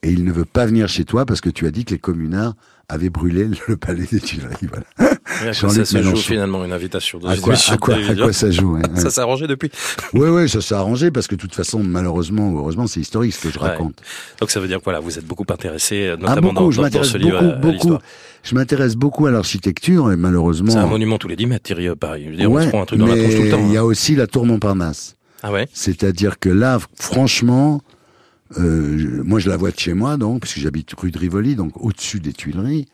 [0.02, 1.98] et il ne veut pas venir chez toi parce que tu as dit que les
[1.98, 2.54] communards
[2.88, 4.68] avaient brûlé le palais des Tuileries.
[4.70, 5.52] Voilà.
[5.52, 8.76] Ça se joue finalement une invitation de À quoi, à, quoi, à quoi ça joue
[8.76, 9.70] hein, Ça s'est arrangé depuis.
[10.14, 13.34] Ouais, ouais, ça s'est arrangé parce que de toute façon, malheureusement ou heureusement, c'est historique
[13.34, 13.68] ce que je Ouais.
[13.68, 13.96] raconte.
[14.40, 16.70] Donc ça veut dire que voilà, vous êtes beaucoup intéressé, euh, Ah, notamment beaucoup, dans,
[16.70, 17.98] je dans- ce beaucoup, à- à beaucoup.
[18.42, 20.72] Je m'intéresse beaucoup à l'architecture et malheureusement.
[20.72, 22.24] C'est un monument tous les 10 mètres, Thierry, euh, Paris.
[22.24, 23.64] Je veux dire, on se prend un truc dans la mais tronche tout le temps.
[23.68, 23.80] Il y hein.
[23.82, 25.16] a aussi la tour Montparnasse.
[25.42, 27.82] Ah ouais C'est-à-dire que là, franchement,
[28.58, 31.56] euh, moi je la vois de chez moi, donc, parce que j'habite rue de Rivoli,
[31.56, 32.86] donc au-dessus des Tuileries.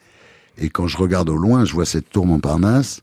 [0.57, 3.03] Et quand je regarde au loin, je vois cette tour Montparnasse.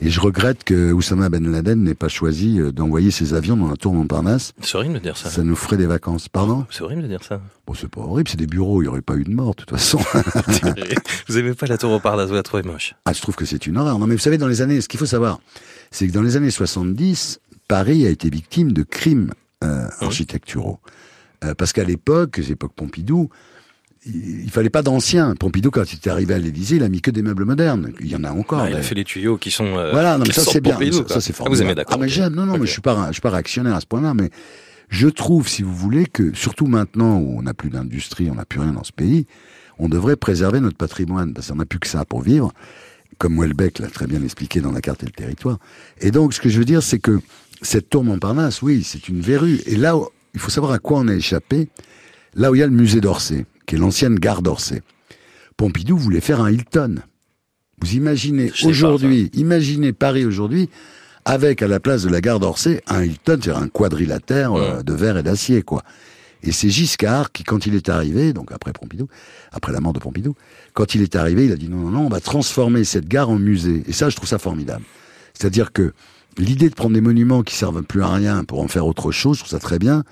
[0.00, 3.68] Et je regrette que Oussama Ben Laden n'ait pas choisi euh, d'envoyer ses avions dans
[3.68, 4.52] la tour Montparnasse.
[4.60, 5.28] C'est horrible de dire ça.
[5.28, 6.28] Ça nous ferait des vacances.
[6.28, 7.40] Pardon C'est horrible de dire ça.
[7.66, 9.64] Bon, c'est pas horrible, c'est des bureaux, il n'y aurait pas eu de mort, de
[9.64, 9.98] toute façon.
[11.28, 12.94] vous aimez pas la tour au Parnasse, vous la trouvez moche.
[13.06, 13.98] Ah, je trouve que c'est une horreur.
[13.98, 15.40] Non, mais vous savez, dans les années, ce qu'il faut savoir,
[15.90, 20.80] c'est que dans les années 70, Paris a été victime de crimes euh, architecturaux.
[21.44, 23.28] Euh, parce qu'à l'époque, l'époque Pompidou,
[24.06, 25.34] il, il fallait pas d'anciens.
[25.36, 27.92] Pompidou, quand il était arrivé à l'Élysée, il a mis que des meubles modernes.
[28.00, 28.60] Il y en a encore.
[28.60, 29.76] Ah, il a fait les tuyaux qui sont.
[29.76, 30.74] euh, Voilà, non, mais ça c'est bien.
[30.74, 31.56] Pompidou, Ça, c'est Ah, formidable.
[31.56, 31.96] vous aimez, d'accord.
[31.96, 32.34] Ah, mais j'aime.
[32.34, 34.30] Non, non, mais je suis pas, je suis pas réactionnaire à ce point-là, mais
[34.88, 38.46] je trouve, si vous voulez, que surtout maintenant où on n'a plus d'industrie, on n'a
[38.46, 39.26] plus rien dans ce pays,
[39.78, 42.52] on devrait préserver notre patrimoine parce qu'on n'a plus que ça pour vivre,
[43.18, 45.58] comme Welbeck l'a très bien expliqué dans la carte et le territoire.
[46.00, 47.20] Et donc, ce que je veux dire, c'est que
[47.62, 49.60] cette tour Montparnasse, oui, c'est une verrue.
[49.66, 51.68] Et là, où- il faut savoir à quoi on a échappé.
[52.34, 54.82] Là où il y a le musée d'Orsay, qui est l'ancienne gare d'Orsay.
[55.56, 56.96] Pompidou voulait faire un Hilton.
[57.80, 60.68] Vous imaginez aujourd'hui, imaginez Paris aujourd'hui
[61.24, 64.92] avec à la place de la gare d'Orsay un Hilton, c'est un quadrilatère euh, de
[64.94, 65.82] verre et d'acier, quoi.
[66.42, 69.08] Et c'est Giscard qui, quand il est arrivé, donc après Pompidou,
[69.50, 70.34] après la mort de Pompidou,
[70.74, 73.28] quand il est arrivé, il a dit non, non, non, on va transformer cette gare
[73.30, 73.82] en musée.
[73.88, 74.84] Et ça, je trouve ça formidable.
[75.34, 75.92] C'est-à-dire que
[76.38, 79.36] l'idée de prendre des monuments qui servent plus à rien pour en faire autre chose,
[79.38, 80.04] je trouve ça très bien.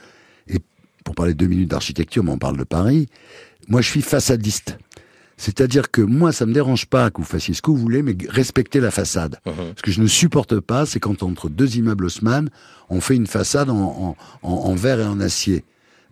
[0.49, 0.59] Et
[1.05, 3.09] pour parler deux minutes d'architecture, mais on parle de Paris,
[3.69, 4.79] moi je suis façadiste.
[5.39, 8.17] C'est-à-dire que moi, ça me dérange pas que vous fassiez ce que vous voulez, mais
[8.31, 9.39] respectez la façade.
[9.77, 12.49] Ce que je ne supporte pas, c'est quand entre deux immeubles Haussmann,
[12.89, 15.63] on fait une façade en, en, en- en verre et en acier.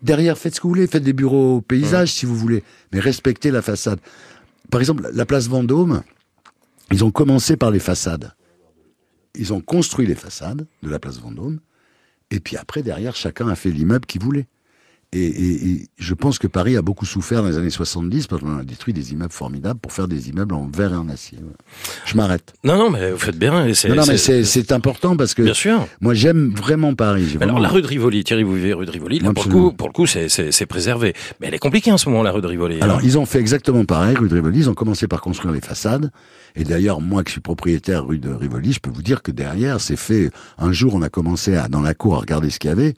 [0.02, 2.62] Derrière, faites ce que vous voulez, faites des bureaux paysages si vous voulez,
[2.92, 3.98] mais respectez la façade.
[4.70, 6.02] Par exemple, la place Vendôme,
[6.92, 8.34] ils ont commencé par les façades.
[9.36, 11.60] Ils ont construit les façades de la place Vendôme,
[12.30, 14.46] et puis après, derrière, chacun a fait l'immeuble qu'il voulait.
[15.14, 18.42] Et, et, et, je pense que Paris a beaucoup souffert dans les années 70 parce
[18.42, 21.38] qu'on a détruit des immeubles formidables pour faire des immeubles en verre et en acier.
[22.04, 22.52] Je m'arrête.
[22.64, 23.52] Non, non, mais vous faites bien.
[23.52, 25.86] Non, non, mais c'est important parce que bien sûr.
[26.00, 27.36] moi j'aime vraiment Paris.
[27.40, 29.20] Alors la rue de Rivoli, Thierry, vous vivez rue de Rivoli.
[29.20, 31.14] Là, pour le coup, pour le coup, c'est préservé.
[31.40, 32.80] Mais elle est compliquée en ce moment, la rue de Rivoli.
[32.80, 33.02] Alors hein.
[33.04, 34.58] ils ont fait exactement pareil, rue de Rivoli.
[34.58, 36.10] Ils ont commencé par construire les façades.
[36.56, 39.80] Et d'ailleurs, moi qui suis propriétaire rue de Rivoli, je peux vous dire que derrière,
[39.80, 40.30] c'est fait.
[40.58, 42.94] Un jour, on a commencé à dans la cour à regarder ce qu'il y avait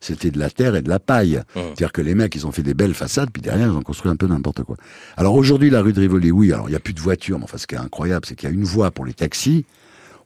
[0.00, 1.36] c'était de la terre et de la paille.
[1.36, 1.60] Mmh.
[1.60, 4.10] C'est-à-dire que les mecs, ils ont fait des belles façades, puis derrière, ils ont construit
[4.10, 4.76] un peu n'importe quoi.
[5.16, 7.44] Alors aujourd'hui, la rue de Rivoli, oui, alors il n'y a plus de voitures, mais
[7.44, 9.64] enfin, ce qui est incroyable, c'est qu'il y a une voie pour les taxis,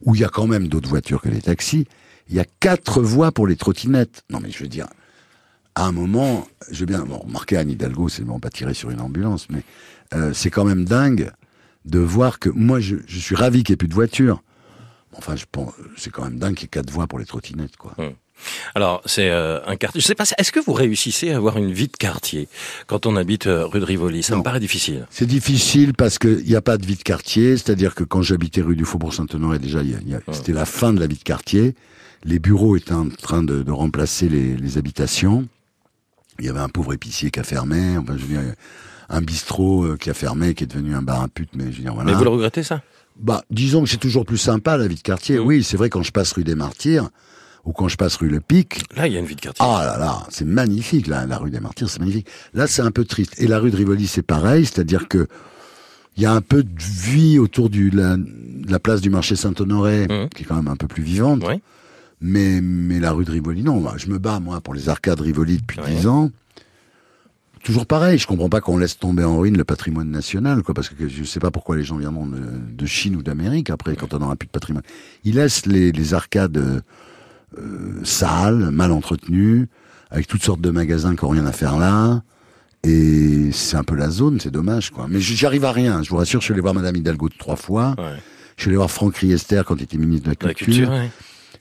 [0.01, 1.87] où il y a quand même d'autres voitures que les taxis.
[2.29, 4.23] Il y a quatre voies pour les trottinettes.
[4.29, 4.87] Non, mais je veux dire,
[5.75, 8.91] à un moment, je veux bien, bon, remarquez, Anne Hidalgo, c'est bon, pas tirer sur
[8.91, 9.63] une ambulance, mais
[10.13, 11.31] euh, c'est quand même dingue
[11.85, 14.41] de voir que moi, je, je suis ravi qu'il n'y ait plus de voitures.
[15.15, 17.77] Enfin, je pense, c'est quand même dingue qu'il y ait quatre voies pour les trottinettes,
[17.77, 17.93] quoi.
[17.97, 18.11] Mmh.
[18.75, 20.01] Alors, c'est euh, un quartier.
[20.01, 22.47] Je sais pas, est-ce que vous réussissez à avoir une vie de quartier
[22.87, 24.23] quand on habite euh, rue de Rivoli?
[24.23, 25.05] Ça me paraît difficile.
[25.09, 27.57] C'est difficile parce qu'il n'y a pas de vie de quartier.
[27.57, 29.79] C'est-à-dire que quand j'habitais rue du Faubourg Saint-Honoré, déjà,
[30.31, 31.75] c'était la fin de la vie de quartier.
[32.23, 35.47] Les bureaux étaient en train de, remplacer les, habitations.
[36.39, 37.97] Il y avait un pauvre épicier qui a fermé.
[37.97, 38.53] Enfin, je veux dire,
[39.09, 41.49] un bistrot euh, qui a fermé, qui est devenu un bar à pute.
[41.55, 42.11] Mais je veux dire, voilà.
[42.11, 42.81] Mais vous le regrettez ça?
[43.19, 45.37] Bah, disons que c'est toujours plus sympa la vie de quartier.
[45.37, 45.45] Mmh.
[45.45, 47.09] Oui, c'est vrai quand je passe rue des Martyrs
[47.65, 48.83] ou quand je passe rue Le Pic.
[48.95, 49.65] Là, il y a une vie de quartier.
[49.65, 52.27] Ah là là, c'est magnifique, là, la rue des Martyrs, c'est magnifique.
[52.53, 53.41] Là, c'est un peu triste.
[53.41, 55.27] Et la rue de Rivoli, c'est pareil, c'est-à-dire que
[56.15, 59.35] il y a un peu de vie autour du, la, de la place du marché
[59.35, 60.29] Saint-Honoré, mmh.
[60.35, 61.43] qui est quand même un peu plus vivante.
[61.47, 61.55] Oui.
[62.21, 63.83] Mais, mais la rue de Rivoli, non.
[63.97, 66.31] Je me bats, moi, pour les arcades Rivoli depuis dix ans.
[67.63, 70.89] Toujours pareil, je comprends pas qu'on laisse tomber en ruine le patrimoine national, quoi, parce
[70.89, 74.13] que je sais pas pourquoi les gens viendront de, de Chine ou d'Amérique après, quand
[74.13, 74.83] on n'aura plus de patrimoine.
[75.23, 76.83] Ils laissent les, les arcades
[77.57, 79.67] euh, sale, mal entretenu,
[80.11, 82.23] avec toutes sortes de magasins qui n'ont rien à faire là.
[82.83, 85.07] Et c'est un peu la zone, c'est dommage, quoi.
[85.09, 86.03] Mais j'y arrive à rien.
[86.03, 87.95] Je vous rassure, je suis allé voir Madame Hidalgo trois fois.
[88.57, 90.91] Je suis allé voir Franck Riester quand il était ministre de la Culture.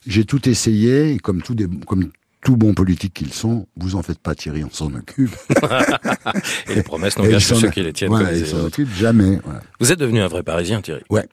[0.05, 2.11] J'ai tout essayé, et comme tout, des, comme
[2.43, 5.35] tout bon politique qu'ils sont, vous en faites pas Thierry, on s'en occupe.
[6.69, 8.11] et les promesses n'engagent que ceux qui les tiennent.
[8.11, 9.39] Voilà, ils s'en occupent jamais.
[9.79, 11.03] Vous êtes devenu un vrai Parisien, Thierry?
[11.09, 11.29] Ouais.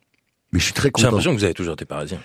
[0.51, 1.01] Mais je suis très content.
[1.01, 2.19] J'ai l'impression que vous avez toujours été parisien.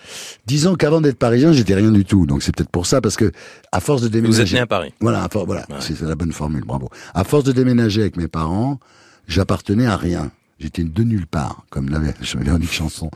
[0.47, 2.25] Disons qu'avant d'être parisien, j'étais rien du tout.
[2.25, 3.31] Donc c'est peut-être pour ça, parce que
[3.71, 4.43] à force de déménager.
[4.43, 4.93] Vous êtes né à Paris.
[4.99, 6.89] Voilà, voilà, c'est la bonne formule, bravo.
[7.13, 8.79] À force de déménager avec mes parents,
[9.27, 10.31] j'appartenais à rien.
[10.59, 13.11] J'étais de nulle part, comme l'avait Véronique Chanson.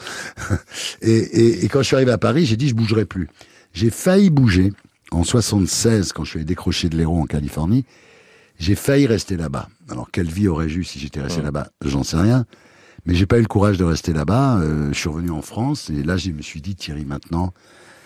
[1.02, 3.30] et, et, et quand je suis arrivé à Paris, j'ai dit je bougerai plus.
[3.74, 4.74] J'ai failli bouger
[5.12, 7.86] en 76 quand je suis allé décrocher de l'héros en Californie.
[8.60, 9.70] J'ai failli rester là-bas.
[9.90, 11.70] Alors quelle vie aurais-je eu si j'étais resté là-bas?
[11.84, 12.46] J'en sais rien.
[13.06, 14.60] Mais j'ai pas eu le courage de rester là-bas.
[14.60, 17.54] Euh, je suis revenu en France et là, je me suis dit, Thierry, maintenant,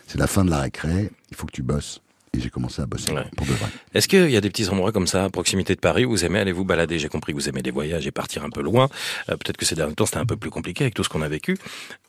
[0.07, 2.02] c'est la fin de la récré, il faut que tu bosses.
[2.35, 3.67] Et j'ai commencé à bosser pour de vrai.
[3.93, 6.25] Est-ce qu'il y a des petits endroits comme ça, à proximité de Paris, où vous
[6.25, 6.97] aimez aller vous balader?
[6.97, 8.89] J'ai compris que vous aimez les voyages et partir un peu loin.
[9.29, 11.21] Euh, peut-être que ces derniers temps, c'était un peu plus compliqué avec tout ce qu'on
[11.21, 11.59] a vécu.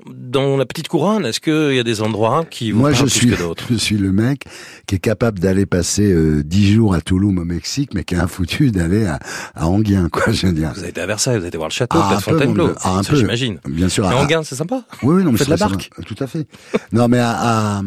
[0.06, 3.10] Dans la petite couronne, est-ce qu'il y a des endroits qui vous Moi, parlent je
[3.10, 3.66] suis, plus que d'autres?
[3.70, 4.44] Je suis le mec
[4.86, 8.22] qui est capable d'aller passer euh, dix jours à Toulouse au Mexique, mais qui a
[8.22, 9.18] un foutu d'aller à,
[9.54, 10.72] à Anguien, quoi, je veux dire.
[10.72, 12.72] Vous avez été à Versailles, vous avez été voir le château, ah, peut-être Fontainebleau.
[12.80, 13.16] Ah, un peu.
[13.16, 13.60] J'imagine.
[13.68, 14.08] Bien sûr.
[14.08, 14.84] Mais Anguien, c'est sympa.
[15.02, 15.90] Oui, oui, non, mais c'est la barque.
[16.06, 16.46] Tout à fait.
[16.92, 17.82] non, mais à, à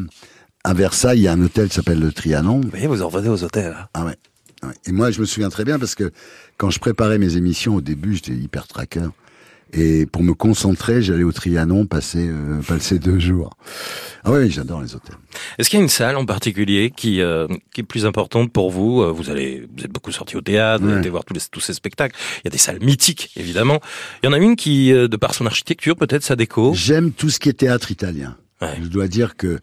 [0.67, 2.59] à Versailles, il y a un hôtel qui s'appelle le Trianon.
[2.59, 3.73] Vous voyez, vous en revenez aux hôtels.
[3.79, 3.87] Hein.
[3.93, 4.17] Ah ouais.
[4.85, 6.11] Et moi, je me souviens très bien parce que
[6.57, 9.07] quand je préparais mes émissions au début, j'étais hyper tracker.
[9.71, 13.55] Et pour me concentrer, j'allais au Trianon passer, euh, passer deux jours.
[14.25, 15.15] Ah oui, j'adore les hôtels.
[15.57, 18.69] Est-ce qu'il y a une salle en particulier qui, euh, qui est plus importante pour
[18.69, 21.41] vous euh, Vous allez, vous êtes beaucoup sorti au théâtre, vous allez voir tous, les,
[21.49, 22.15] tous ces spectacles.
[22.39, 23.79] Il y a des salles mythiques, évidemment.
[24.21, 26.73] Il y en a une qui, de par son architecture, peut-être sa déco.
[26.73, 28.35] J'aime tout ce qui est théâtre italien.
[28.61, 29.59] Je dois dire que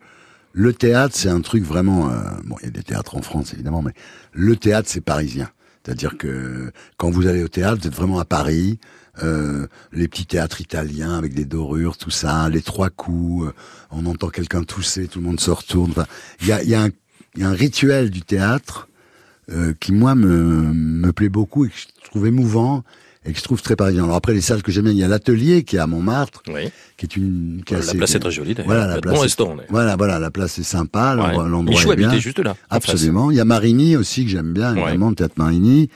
[0.55, 2.11] le théâtre, c'est un truc vraiment...
[2.11, 3.93] Euh, bon, il y a des théâtres en France, évidemment, mais
[4.33, 5.51] le théâtre, c'est parisien.
[5.83, 8.79] C'est-à-dire que quand vous allez au théâtre, vous êtes vraiment à Paris.
[9.23, 13.53] Euh, les petits théâtres italiens avec des dorures, tout ça, les trois coups, euh,
[13.91, 15.91] on entend quelqu'un tousser, tout le monde se retourne.
[15.91, 16.07] Enfin,
[16.41, 16.89] il y a, y, a
[17.37, 18.89] y a, un rituel du théâtre
[19.79, 22.83] qui, moi, me, me plaît beaucoup et que je trouve émouvant
[23.27, 24.05] et que je trouve très parisien.
[24.05, 26.43] Alors après les salles que j'aime bien, il y a l'atelier qui est à Montmartre,
[26.49, 26.71] oui.
[26.97, 28.67] qui est une qui La place est très jolie d'ailleurs.
[28.67, 29.37] Voilà, la place.
[29.37, 29.67] Bon est...
[29.71, 32.17] Voilà, voilà, la place est sympa, l'endroit est bien.
[32.19, 32.57] juste là.
[32.71, 33.31] Absolument.
[33.31, 35.89] Il y a Marigny aussi que j'aime bien, évidemment, le théâtre Marigny.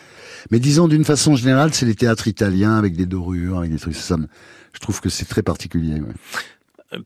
[0.51, 3.97] Mais disons d'une façon générale, c'est les théâtres italiens avec des dorures, avec des trucs.
[3.97, 4.17] Ça,
[4.73, 5.95] je trouve que c'est très particulier.
[5.95, 6.15] Ouais.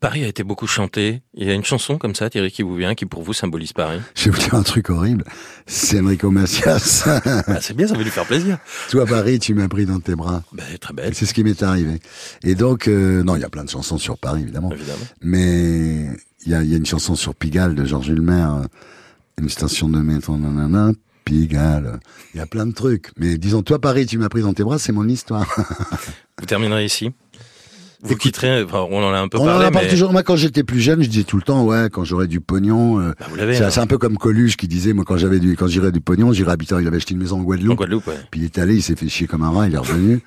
[0.01, 1.23] Paris a été beaucoup chanté.
[1.35, 3.73] Il y a une chanson comme ça, Thierry, qui vous vient, qui pour vous symbolise
[3.73, 4.01] Paris.
[4.15, 5.25] Je vais vous dire un truc horrible.
[5.67, 7.05] C'est Enrico Macias.
[7.25, 8.59] Ah, c'est bien, ça veut lui faire plaisir.
[8.91, 10.43] Toi, Paris, tu m'as pris dans tes bras.
[10.53, 11.15] Ben, très belle.
[11.15, 11.99] C'est ce qui m'est arrivé.
[12.45, 14.71] Et donc, euh, non, il y a plein de chansons sur Paris, évidemment.
[14.71, 15.05] Évidemment.
[15.21, 16.07] Mais
[16.45, 18.47] il y a, y a, une chanson sur Pigalle de Georges Hulmer,
[19.39, 20.93] une station de métro, nanana.
[21.25, 22.01] Pigalle.
[22.35, 23.11] Il y a plein de trucs.
[23.17, 25.47] Mais disons, toi, Paris, tu m'as pris dans tes bras, c'est mon histoire.
[26.39, 27.13] Vous terminerez ici?
[28.03, 29.65] Vous quitterez, enfin, on en a un peu on parlé.
[29.65, 29.89] en a mais...
[29.89, 30.13] toujours.
[30.13, 33.01] Moi, quand j'étais plus jeune, je disais tout le temps, ouais, quand j'aurais du pognon.
[33.01, 33.71] Euh, bah, hein.
[33.71, 36.33] c'est un peu comme Coluche qui disait, moi, quand j'avais du, quand j'irais du pognon,
[36.33, 36.75] j'irais habiter.
[36.81, 37.73] Il avait acheté une maison en Guadeloupe.
[37.73, 38.19] En Guadeloupe, ouais.
[38.31, 40.21] Puis il est allé, il s'est fait chier comme un rat, il est revenu.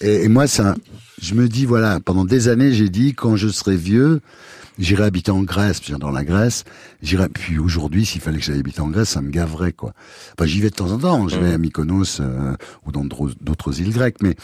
[0.00, 0.74] et, et moi, ça,
[1.22, 4.20] je me dis, voilà, pendant des années, j'ai dit, quand je serai vieux,
[4.82, 6.64] j'irai habiter en Grèce, puis dans la Grèce,
[7.02, 9.92] j'irai, puis aujourd'hui, s'il fallait que j'aille habiter en Grèce, ça me gaverait, quoi.
[10.38, 12.54] Enfin, j'y vais de temps en temps, je vais à Mykonos, euh,
[12.86, 14.34] ou dans d'autres- d'autres îles grecques, mais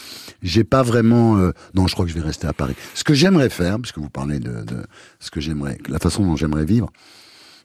[0.41, 2.75] j'ai pas vraiment, euh, non, je crois que je vais rester à Paris.
[2.95, 4.85] Ce que j'aimerais faire, puisque vous parlez de, de
[5.19, 6.89] ce que j'aimerais, la façon dont j'aimerais vivre,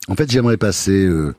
[0.09, 1.35] en fait, j'aimerais passer, euh,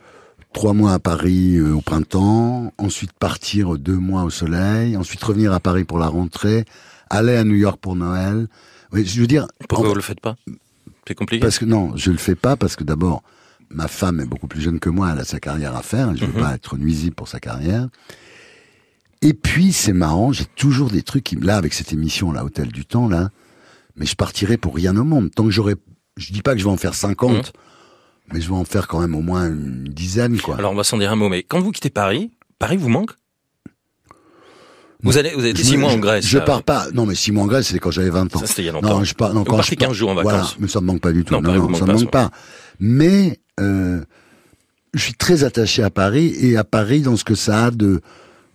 [0.53, 5.51] trois mois à Paris euh, au printemps, ensuite partir deux mois au soleil, ensuite revenir
[5.53, 6.63] à Paris pour la rentrée,
[7.09, 8.47] aller à New York pour Noël.
[8.93, 10.35] Oui, je veux dire, Pourquoi en- vous le faites pas?
[11.07, 11.39] C'est compliqué.
[11.41, 13.21] parce que non, je le fais pas parce que d'abord,
[13.69, 16.15] ma femme est beaucoup plus jeune que moi, elle a sa carrière à faire, et
[16.17, 16.41] je veux Mhm.
[16.41, 17.87] pas être nuisible pour sa carrière.
[19.21, 22.43] Et puis c'est marrant, j'ai toujours des trucs qui me là avec cette émission là,
[22.45, 23.29] Hôtel du Temps là,
[23.95, 25.75] mais je partirai pour rien au monde tant que j'aurai.
[26.17, 27.53] Je dis pas que je vais en faire 50,
[28.33, 30.55] mais je vais en faire quand même au moins une dizaine quoi.
[30.55, 30.59] Mhm.
[30.59, 33.11] Alors on va s'en dire un mot, mais quand vous quittez Paris, Paris vous manque?
[35.03, 36.25] Vous allez, vous avez été six mois en Grèce.
[36.25, 36.87] Je pars pas.
[36.93, 38.39] Non, mais six mois en Grèce, c'était quand j'avais 20 ans.
[38.39, 38.97] Ça c'était il y a longtemps.
[38.99, 39.33] Non, je pars.
[39.33, 40.55] Non, Vous quand je pars- 15 jours en Voilà, vacances.
[40.59, 41.33] mais ça me manque pas du tout.
[41.33, 42.31] Non, Non, ça me manque pas.
[42.79, 44.01] Mais euh,
[44.93, 48.01] je suis très attaché à Paris et à Paris dans ce que ça a de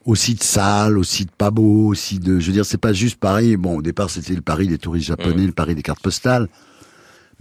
[0.06, 2.40] aussi de sale, aussi de pas beau, aussi de.
[2.40, 3.56] Je veux dire, c'est pas juste Paris.
[3.56, 6.48] Bon, au départ, c'était le Paris des touristes japonais, le Paris des cartes postales.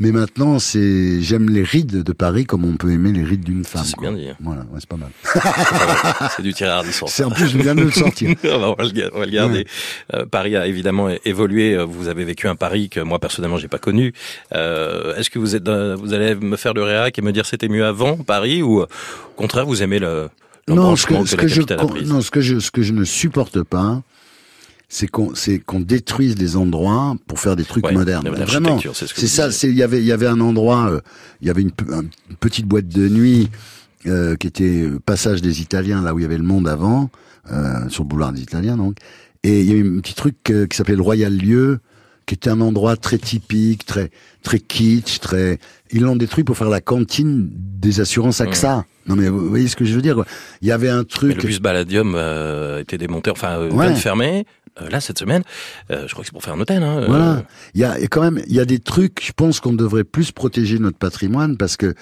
[0.02, 3.66] Mais maintenant, c'est j'aime les rides de Paris comme on peut aimer les rides d'une
[3.66, 3.84] femme.
[3.84, 4.30] c'est bien dit.
[4.30, 4.36] hein.
[4.41, 5.10] Voilà, ouais, c'est pas mal.
[6.36, 7.06] c'est du tiré Ardisson.
[7.08, 8.34] C'est en plus, je viens de le sortir.
[8.45, 9.68] on va le ga- on va le garder.
[10.14, 11.76] Euh, Paris a évidemment évolué.
[11.76, 14.14] Euh, Vous avez vécu un Paris que moi personnellement j'ai pas connu.
[14.56, 17.45] Euh, Est-ce que vous êtes, euh, vous allez me faire le réac et me dire
[17.45, 18.88] c'était mieux avant Paris ou au
[19.36, 20.30] contraire vous aimez le
[20.70, 21.62] Non, ce que, que, ce que je,
[22.06, 24.02] non, ce que je, ce que je ne supporte pas,
[24.91, 28.23] c'est qu'on, c'est qu'on détruise des endroits pour faire des trucs Ouais, modernes.
[28.25, 28.79] de Vraiment.
[28.93, 29.67] c'est ce ça.
[29.67, 30.99] il y avait, il y avait un endroit, euh,
[31.41, 33.49] il y avait une, une petite boîte de nuit,
[34.07, 37.09] euh, qui était euh, passage des Italiens, là où il y avait le monde avant,
[37.51, 38.97] euh, sur le boulevard des Italiens, donc.
[39.43, 41.79] Et il y avait un petit truc euh, qui s'appelait le Royal Lieu,
[42.25, 44.11] qui était un endroit très typique, très,
[44.43, 45.59] très kitsch, très,
[45.91, 48.85] ils l'ont détruit pour faire la cantine des assurances AXA.
[49.07, 50.25] Non mais vous voyez ce que je veux dire, quoi.
[50.61, 51.41] Il y avait un Mais truc.
[51.41, 53.85] le bus Balladium euh, était démonté, enfin euh, Ouais.
[53.87, 54.45] vient de fermer.
[54.82, 55.43] Euh, là cette semaine,
[55.91, 56.84] euh, je crois que c'est pour faire un hôtel.
[56.84, 57.43] Hein, euh, Voilà.
[57.73, 59.23] Il y a il y a quand même, il y a des trucs.
[59.25, 61.93] Je pense qu'on devrait plus protéger notre patrimoine parce que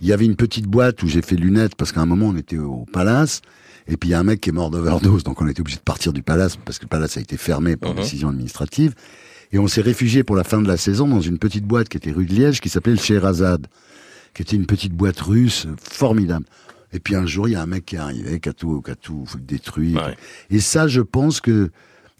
[0.00, 2.36] il y avait une petite boîte où j'ai fait lunettes parce qu'à un moment on
[2.36, 3.40] était au Palace
[3.88, 5.76] et puis il y a un mec qui est mort d'overdose donc on était obligé
[5.78, 7.96] de partir du Palace parce que le Palace a été fermé par Mhm.
[7.98, 8.94] décision administrative
[9.52, 11.96] et on s'est réfugié pour la fin de la saison dans une petite boîte qui
[11.98, 13.66] était rue de Liège qui s'appelait le Sherazade
[14.34, 16.46] qui était une petite boîte russe euh, formidable.
[16.94, 18.80] Et puis un jour il y a un mec qui est arrivé qui a tout,
[18.82, 19.94] qui a tout détruit.
[19.94, 20.16] Ouais.
[20.50, 21.70] Et ça, je pense que,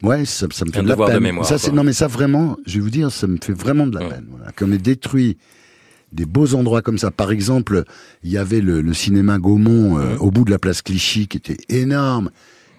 [0.02, 1.20] ouais, ça, ça me fait de la de peine.
[1.20, 3.86] mémoire, ça, c'est, non, mais ça vraiment, je vais vous dire, ça me fait vraiment
[3.86, 4.10] de la Ouais.
[4.10, 4.26] peine.
[4.30, 4.52] Voilà.
[4.52, 5.36] Qu'on ait détruit
[6.12, 7.10] des beaux endroits comme ça.
[7.10, 7.84] Par exemple,
[8.22, 10.18] il y avait le, le cinéma Gaumont euh, Ouais.
[10.18, 12.30] au bout de la place Clichy qui était énorme.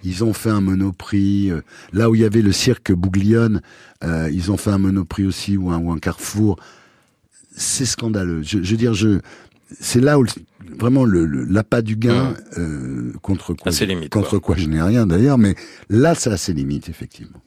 [0.03, 1.49] Ils ont fait un monoprix.
[1.49, 1.61] euh,
[1.93, 3.61] là où il y avait le cirque Bouglione,
[4.03, 6.59] euh, ils ont fait un monoprix aussi ou un, ou un carrefour.
[7.55, 8.41] C'est scandaleux.
[8.43, 9.19] Je, je veux dire, je,
[9.79, 10.29] c'est là où le-
[10.79, 13.71] vraiment le, le- l'appât du gain euh, contre quoi
[14.09, 14.39] contre quoi.
[14.39, 15.55] quoi je n'ai rien d'ailleurs, mais
[15.89, 17.39] là ça a ses limites effectivement.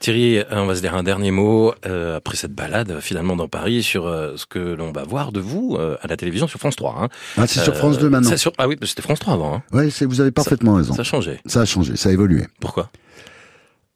[0.00, 3.48] Thierry, euh, on va se dire un dernier mot euh, après cette balade finalement dans
[3.48, 6.58] Paris sur euh, ce que l'on va voir de vous euh, à la télévision sur
[6.58, 6.96] France 3.
[7.00, 7.08] Hein.
[7.38, 8.36] Ah, c'est sur France 2 maintenant.
[8.36, 9.54] sur- Ah oui, c'était France 3 avant.
[9.54, 9.62] Hein.
[9.72, 10.92] Ouais, c'est, vous avez parfaitement raison.
[10.94, 11.40] Ça a changé.
[11.46, 12.44] Ça a changé, ça a évolué.
[12.60, 12.90] Pourquoi?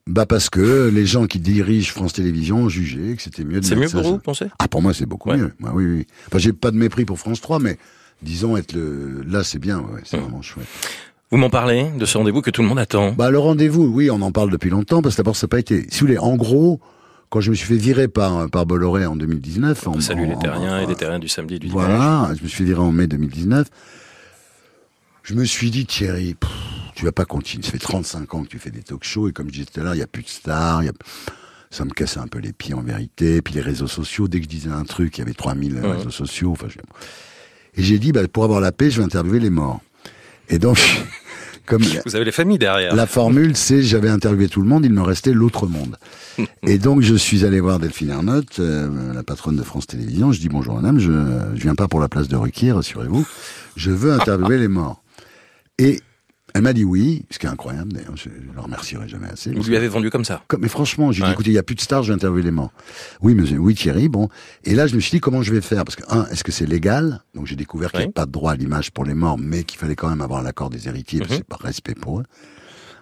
[0.08, 3.64] Bah parce que les gens qui dirigent France Télévisions ont jugé que c'était mieux de
[3.64, 4.46] C'est mieux ça pour vous, sur- vous pensez?
[4.58, 5.36] Ah pour moi c'est beaucoup Ouais.
[5.36, 5.52] mieux.
[5.60, 6.06] Ouais, oui oui.
[6.28, 7.78] Enfin j'ai pas de mépris pour France 3 mais
[8.22, 10.20] disons être le là c'est bien ouais, c'est Mmh.
[10.20, 10.66] vraiment chouette.
[11.30, 13.12] Vous m'en parlez de ce rendez-vous que tout le monde attend.
[13.12, 15.58] Bah le rendez-vous, oui, on en parle depuis longtemps parce que d'abord ça n'a pas
[15.58, 15.86] été.
[15.90, 16.80] Si vous voulez, en gros,
[17.28, 20.38] quand je me suis fait virer par par Bolloré en 2019, en, Salut en- les
[20.38, 21.84] terriens en- et les terriens du samedi et du dimanche.
[21.84, 23.68] Voilà, je me suis fait virer en mai 2019.
[25.22, 26.50] Je me suis dit Thierry, pff,
[26.98, 27.62] tu vas pas continuer.
[27.64, 29.84] Ça fait 35 ans que tu fais des talk-shows et comme je disais tout à
[29.84, 30.82] l'heure, il y a plus de stars.
[30.82, 30.92] il Y a...
[31.70, 33.40] Ça me cassait un peu les pieds en vérité.
[33.40, 35.86] Puis les réseaux sociaux, dès que je disais un truc, il y avait 3000 Mhm.
[35.86, 36.50] réseaux sociaux.
[36.50, 36.78] Enfin, je-
[37.80, 39.80] Et j'ai dit, bah, pour avoir la paix, je vais interviewer les morts.
[40.48, 40.76] Et donc,
[41.66, 42.96] comme Vous avez les familles derrière.
[42.96, 45.96] la formule, c'est j'avais interviewé tout le monde, il me restait l'autre monde.
[46.66, 50.32] Et donc je suis allé voir Delphine Ernotte, euh, la patronne de France Télévisions.
[50.32, 51.12] Je dis bonjour madame, je,
[51.54, 53.26] je viens pas pour la place de Ruquier, rassurez-vous.
[53.76, 55.02] Je veux interviewer les morts.
[55.78, 56.00] Et
[56.58, 59.52] Elle m'a dit oui, ce qui est incroyable d'ailleurs, je, je le remercierai jamais assez.
[59.52, 61.62] Vous lui avez vendu comme ça Comme- mais franchement, j'ai dit, écoutez, il n'y a
[61.62, 62.72] plus de stars, je vais interviewer les morts.
[63.22, 64.28] Oui, monsieur, oui, Thierry, bon.
[64.64, 65.84] Et là, je me suis dit, comment je vais faire?
[65.84, 67.22] Parce que, un, est-ce que c'est légal?
[67.36, 68.06] Donc, j'ai découvert qu'il n'y Oui.
[68.08, 70.42] avait pas de droit à l'image pour les morts, mais qu'il fallait quand même avoir
[70.42, 71.38] l'accord des héritiers, parce que Mhm.
[71.42, 72.24] c'est par respect pour eux.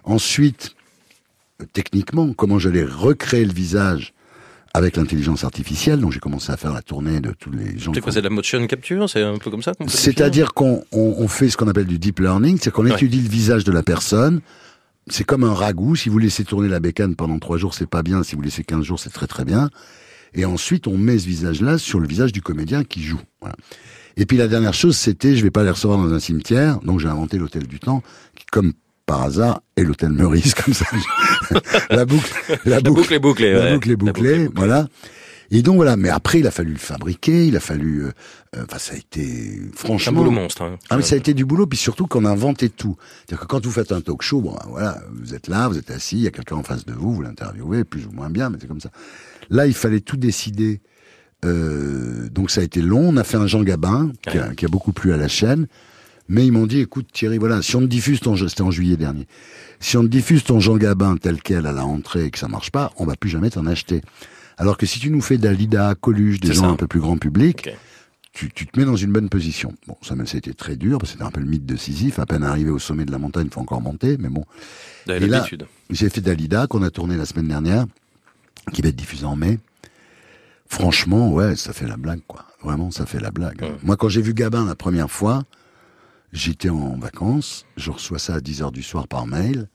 [0.03, 0.75] Ensuite,
[1.61, 4.13] euh, techniquement, comment j'allais recréer le visage
[4.73, 5.99] avec l'intelligence artificielle.
[5.99, 7.93] Donc, j'ai commencé à faire la tournée de tous les gens.
[7.93, 11.15] C'est quoi, c'est de la motion capture C'est un peu comme ça c'est-à-dire qu'on on,
[11.17, 12.93] on fait ce qu'on appelle du deep learning, c'est qu'on Ouais.
[12.93, 14.41] étudie le visage de la personne.
[15.09, 15.95] C'est comme un ragoût.
[15.95, 18.23] Si vous laissez tourner la bécane pendant trois jours, c'est pas bien.
[18.23, 19.69] Si vous laissez 15 jours, c'est très très bien.
[20.33, 23.21] Et ensuite, on met ce visage-là sur le visage du comédien qui joue.
[23.39, 23.55] Voilà.
[24.17, 26.99] Et puis la dernière chose, c'était, je vais pas les recevoir dans un cimetière, donc
[26.99, 28.03] j'ai inventé l'hôtel du temps,
[28.35, 28.73] qui, comme
[29.07, 30.85] par hasard, est l'hôtel Meurice, comme ça.
[31.89, 32.31] la boucle,
[32.65, 33.53] la La boucle, boucle est bouclée.
[33.53, 33.73] la ouais.
[33.73, 34.87] boucle est La bouclée, boucle est voilà.
[35.49, 38.11] Et donc voilà, mais après il a fallu le fabriquer, il a fallu, euh,
[38.57, 40.19] euh, enfin ça a été C'est un franchement.
[40.19, 40.61] boulot monstre.
[40.63, 40.77] hein.
[40.89, 42.97] Ah mais ça a été du boulot, puis surtout qu'on a inventé tout.
[43.25, 45.77] C'est-à-dire que quand vous faites un talk show, bon ben, voilà, vous êtes là, vous
[45.77, 48.29] êtes assis, il y a quelqu'un en face de vous, vous l'interviewez, plus ou moins
[48.29, 48.89] bien, mais c'est comme ça.
[49.49, 50.81] Là, il fallait tout décider.
[51.45, 53.07] Euh, donc ça a été long.
[53.09, 55.67] On a fait un Jean Gabin qui a, qui a beaucoup plu à la chaîne,
[56.29, 58.97] mais ils m'ont dit, écoute Thierry, voilà, si on te diffuse ton, c'était en juillet
[58.97, 59.27] dernier,
[59.79, 62.47] si on te diffuse ton Jean Gabin tel quel à la entrée et que ça
[62.47, 64.01] marche pas, on va plus jamais t'en acheter.
[64.57, 66.69] Alors que si tu nous fais Dalida, Coluche, des gens ça.
[66.69, 67.69] un peu plus grand public,
[68.33, 69.73] tu, tu te mets dans une bonne position.
[69.87, 71.75] Bon, ça, ça a été très dur, parce que c'était un peu le mythe de
[71.75, 72.19] Sisyphe.
[72.19, 74.45] À peine arrivé au sommet de la montagne, il faut encore monter, mais bon.
[75.07, 75.45] Et là-.
[75.89, 77.85] J'ai fait Dalida, qu'on a tourné la semaine dernière,
[78.73, 79.59] qui va être diffusé en mai.
[80.67, 82.45] Franchement, ouais, ça fait la blague, quoi.
[82.63, 83.61] Vraiment, ça fait la blague.
[83.61, 83.75] Ouais.
[83.83, 85.43] Moi, quand j'ai vu Gabin la première fois,
[86.33, 89.69] j'étais en vacances, je reçois ça à 10 heures du soir par mail.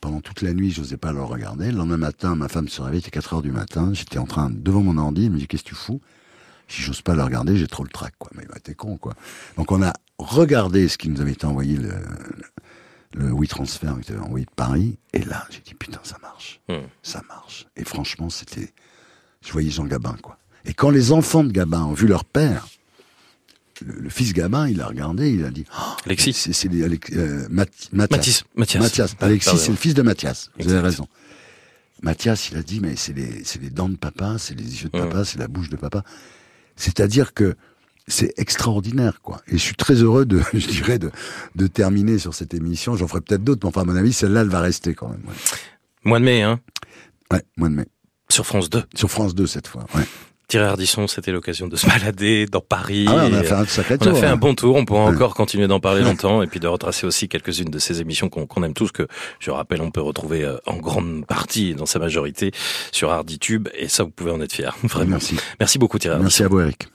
[0.00, 1.70] Pendant toute la nuit, je n'osais pas le regarder.
[1.70, 3.92] Le lendemain matin, ma femme se réveille, il était 4 heures du matin.
[3.94, 6.00] J'étais en train, devant mon ordi, elle me dit, qu'est-ce que tu fous?
[6.66, 8.30] Si j'ose pas le regarder, j'ai trop le trac, quoi.
[8.34, 9.14] Mais bah, t'es con, quoi.
[9.56, 11.92] Donc, on a regardé ce qui nous avait été envoyé, le,
[13.14, 14.98] le WeTransfer qui était envoyé de Paris.
[15.12, 16.60] Et là, j'ai dit, putain, ça marche.
[16.68, 16.86] Hmm.
[17.02, 17.66] Ça marche.
[17.76, 18.72] Et franchement, c'était,
[19.44, 20.38] je voyais Jean Gabin, quoi.
[20.64, 22.66] Et quand les enfants de Gabin ont vu leur père,
[23.86, 26.32] le, le fils Gabin, il a regardé, il a dit, Oh, Alexis.
[26.32, 28.44] c'est, euh, Math- Mathias.
[28.56, 28.82] Mathias.
[28.82, 29.16] Mathias.
[29.20, 30.50] Alexis, c'est le fils de Mathias.
[30.58, 31.06] Vous avez raison.
[32.02, 35.24] Mathias, il a dit, mais c'est les, dents de papa, c'est les yeux de papa,
[35.24, 36.02] c'est la bouche de papa.
[36.76, 37.54] C'est-à-dire que
[38.08, 39.40] c'est extraordinaire, quoi.
[39.46, 41.10] Et je suis très heureux de, je dirais, de,
[41.54, 42.96] de terminer sur cette émission.
[42.96, 45.22] J'en ferai peut-être d'autres, mais enfin, à mon avis, celle-là, elle va rester quand même.
[45.26, 45.34] Ouais,
[46.04, 46.58] Mois de mai, hein,
[47.32, 47.86] ouais mois de mai.
[48.28, 48.82] sur France 2.
[48.96, 49.86] Sur France 2, cette fois.
[49.94, 50.02] Ouais.
[50.52, 53.06] Thierry Ardisson, c'était l'occasion de se balader dans Paris.
[53.08, 54.12] Ah ouais, on a fait un sacré On tour.
[54.12, 54.32] a fait hein.
[54.32, 55.14] un bon tour, on pourra Ouais.
[55.14, 58.44] encore continuer d'en parler longtemps et puis de retracer aussi quelques-unes de ces émissions qu'on
[58.44, 59.08] qu'on aime tous, que
[59.40, 62.50] je rappelle, on peut retrouver euh, en grande partie, dans sa majorité,
[62.90, 64.68] sur Arditube et ça, vous pouvez en être fiers.
[64.84, 65.12] Vraiment.
[65.12, 65.36] Merci.
[65.58, 66.24] Merci beaucoup Thierry Ardisson.
[66.24, 66.86] Merci à vous, Eric.